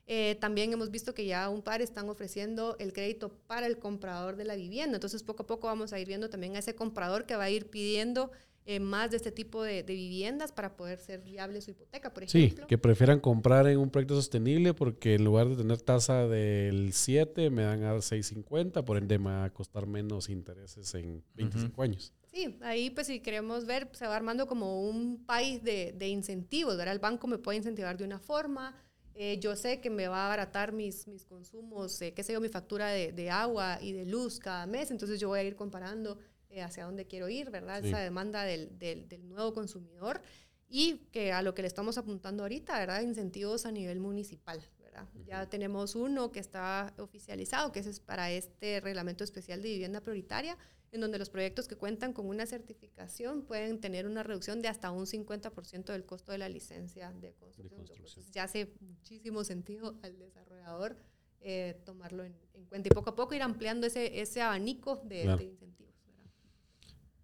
[0.07, 4.35] Eh, también hemos visto que ya un par están ofreciendo el crédito para el comprador
[4.35, 4.97] de la vivienda.
[4.97, 7.49] Entonces, poco a poco vamos a ir viendo también a ese comprador que va a
[7.49, 8.31] ir pidiendo
[8.67, 12.63] eh, más de este tipo de, viviendas para poder ser viable su hipoteca, por ejemplo.
[12.63, 16.91] Sí, que prefieran comprar en un proyecto sostenible porque en lugar de tener tasa del
[16.91, 21.81] 7 me dan a 6.50, por ende me va a costar menos intereses en 25
[21.83, 22.11] años.
[22.33, 26.75] Sí, ahí pues si queremos ver, se va armando como un país de, de incentivos,
[26.75, 26.93] ¿verdad?
[26.95, 28.75] El banco me puede incentivar de una forma,
[29.13, 32.41] eh, yo sé que me va a abaratar mis, mis consumos, eh, qué sé yo,
[32.41, 35.55] mi factura de, de, agua y de luz cada mes, entonces yo voy a ir
[35.55, 36.17] comparando
[36.55, 37.83] eh, hacia dónde quiero ir, ¿verdad?
[37.85, 40.21] Esa demanda del, del, nuevo consumidor
[40.69, 43.01] y que a lo que le estamos apuntando ahorita, ¿verdad?
[43.01, 45.05] Incentivos a nivel municipal, ¿verdad?
[45.27, 50.57] Ya tenemos uno que está oficializado, que es para este reglamento especial de vivienda prioritaria,
[50.93, 54.91] en donde los proyectos que cuentan con una certificación pueden tener una reducción de hasta
[54.91, 57.85] un 50% del costo de la licencia de construcción.
[58.31, 60.95] ya hace muchísimo sentido al desarrollador
[61.41, 62.33] eh, tomarlo en,
[62.69, 65.84] cuenta y poco a poco ir ampliando ese, ese abanico de, de incentivos.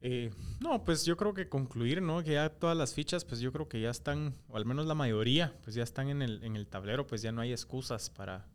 [0.02, 2.24] Eh, no, pues yo creo que concluir, ¿no?
[2.24, 4.96] Que ya todas las fichas, pues yo creo que ya están, o al menos la
[4.96, 8.48] mayoría, pues ya están en el, en el tablero, pues ya no hay excusas para,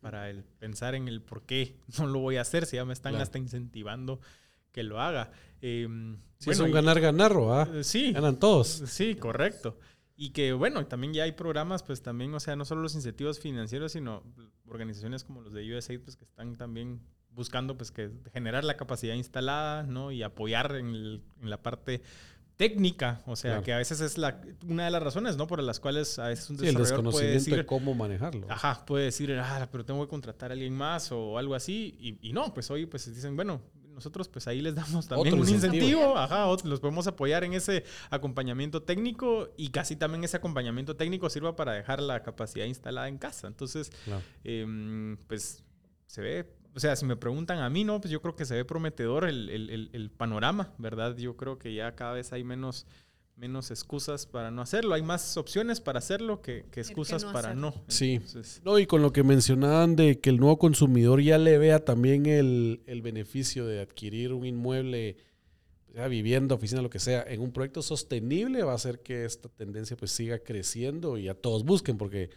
[0.00, 2.94] para el pensar en el por qué no lo voy a hacer, si ya me
[2.94, 4.20] están hasta incentivando
[4.72, 5.30] que lo haga.
[5.60, 5.88] Eh,
[6.46, 7.68] es un ganar-ganar, ¿ah?
[7.82, 8.12] sí.
[8.12, 8.68] Ganan todos.
[8.86, 9.78] Sí, correcto.
[10.16, 13.40] Y que bueno, también ya hay programas, pues también, o sea, no solo los incentivos
[13.40, 14.22] financieros, sino
[14.68, 17.00] organizaciones como los de USAID, pues que están también
[17.34, 20.12] buscando pues que generar la capacidad instalada, ¿no?
[20.12, 22.02] Y apoyar en, la parte
[22.56, 25.46] técnica, o sea, que a veces es la, una de las razones, ¿no?
[25.46, 28.46] Por las cuales a veces un sí, el desconocimiento de cómo manejarlo.
[28.48, 32.28] Ajá, puede decir, ah, pero tengo que contratar a alguien más o algo así, y,
[32.28, 33.60] y no, pues hoy pues dicen, bueno,
[33.94, 38.82] nosotros pues ahí les damos también un incentivo, ajá, los podemos apoyar en ese acompañamiento
[38.82, 43.46] técnico y casi también ese acompañamiento técnico sirva para dejar la capacidad instalada en casa.
[43.46, 43.90] Entonces,
[44.42, 45.62] em, pues
[46.06, 48.54] se ve o sea, si me preguntan a mí, no, pues yo creo que se
[48.54, 51.16] ve prometedor el, el, el, panorama, ¿verdad?
[51.16, 52.86] Yo creo que ya cada vez hay menos,
[53.36, 54.94] menos excusas para no hacerlo.
[54.94, 57.74] Hay más opciones para hacerlo que, que excusas para no.
[57.86, 58.20] Sí.
[58.64, 62.26] no, y con lo que mencionaban de que el nuevo consumidor ya le vea también
[62.26, 65.16] el, el beneficio de adquirir un inmueble,
[65.94, 69.48] ya vivienda, oficina, lo que sea, en un proyecto sostenible, va a hacer que esta
[69.48, 72.30] tendencia pues siga creciendo y a todos busquen, porque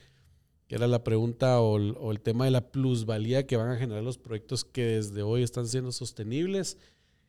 [0.68, 4.18] que era la pregunta o el, tema de la plusvalía que van a generar los
[4.18, 6.78] proyectos que desde hoy están siendo sostenibles,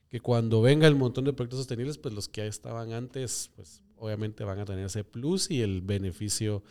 [0.08, 4.42] que cuando venga el montón de proyectos sostenibles, pues los que estaban antes, pues obviamente
[4.42, 6.62] van a tener ese plus y el beneficio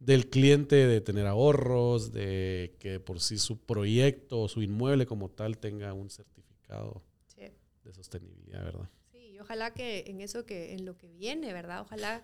[0.00, 5.28] del cliente de tener ahorros, de que por sí su proyecto o su inmueble como
[5.28, 7.02] tal tenga un certificado
[7.84, 8.90] de sostenibilidad, ¿verdad?
[9.12, 11.80] Sí, y ojalá que en eso que en lo que viene, ¿verdad?
[11.80, 12.22] Ojalá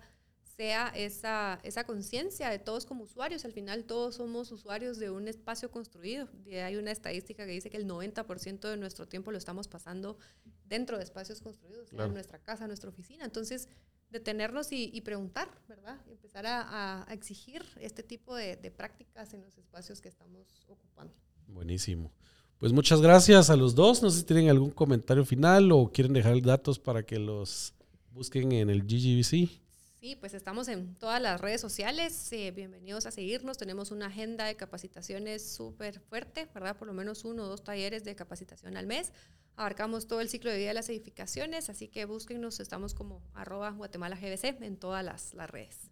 [0.55, 3.45] sea esa, esa conciencia de todos como usuarios.
[3.45, 6.29] Al final todos somos usuarios de un espacio construido.
[6.45, 10.17] Y hay una estadística que dice que el 90% de nuestro tiempo lo estamos pasando
[10.65, 13.25] dentro de espacios construidos, en nuestra casa, nuestra oficina.
[13.25, 13.67] Entonces,
[14.09, 15.99] detenernos y, preguntar, ¿verdad?
[16.07, 21.13] Y empezar a, exigir este tipo de, de prácticas en los espacios que estamos ocupando.
[21.47, 22.11] Buenísimo.
[22.57, 24.01] Pues muchas gracias a los dos.
[24.01, 27.73] No sé si tienen algún comentario final o quieren dejar datos para que los
[28.11, 29.64] busquen en el GGBC.
[30.05, 32.31] Sí, pues estamos en todas las redes sociales.
[32.31, 33.57] Eh, bienvenidos a seguirnos.
[33.57, 36.77] Tenemos una agenda de capacitaciones súper fuerte, ¿verdad?
[36.77, 39.11] Por lo menos uno o dos talleres de capacitación al mes.
[39.55, 42.59] Abarcamos todo el ciclo de vida de las edificaciones, así que búsquenos.
[42.59, 45.89] Estamos como arroba Guatemala GBC en todas las, las redes.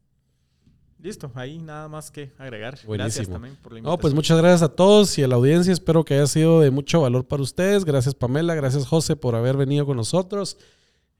[0.99, 2.77] Listo, ahí nada más que agregar.
[2.85, 2.95] Buenísimo.
[2.97, 4.15] Gracias también por la No, pues invitación.
[4.15, 5.73] muchas gracias a todos y a la audiencia.
[5.73, 7.83] Espero que haya sido de mucho valor para ustedes.
[7.83, 10.59] Gracias Pamela, gracias José por haber venido con nosotros.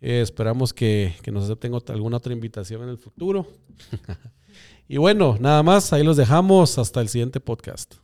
[0.05, 3.47] Eh, esperamos que, que nos acepten alguna otra invitación en el futuro.
[4.89, 6.77] y bueno, nada más, ahí los dejamos.
[6.77, 8.02] Hasta el siguiente podcast.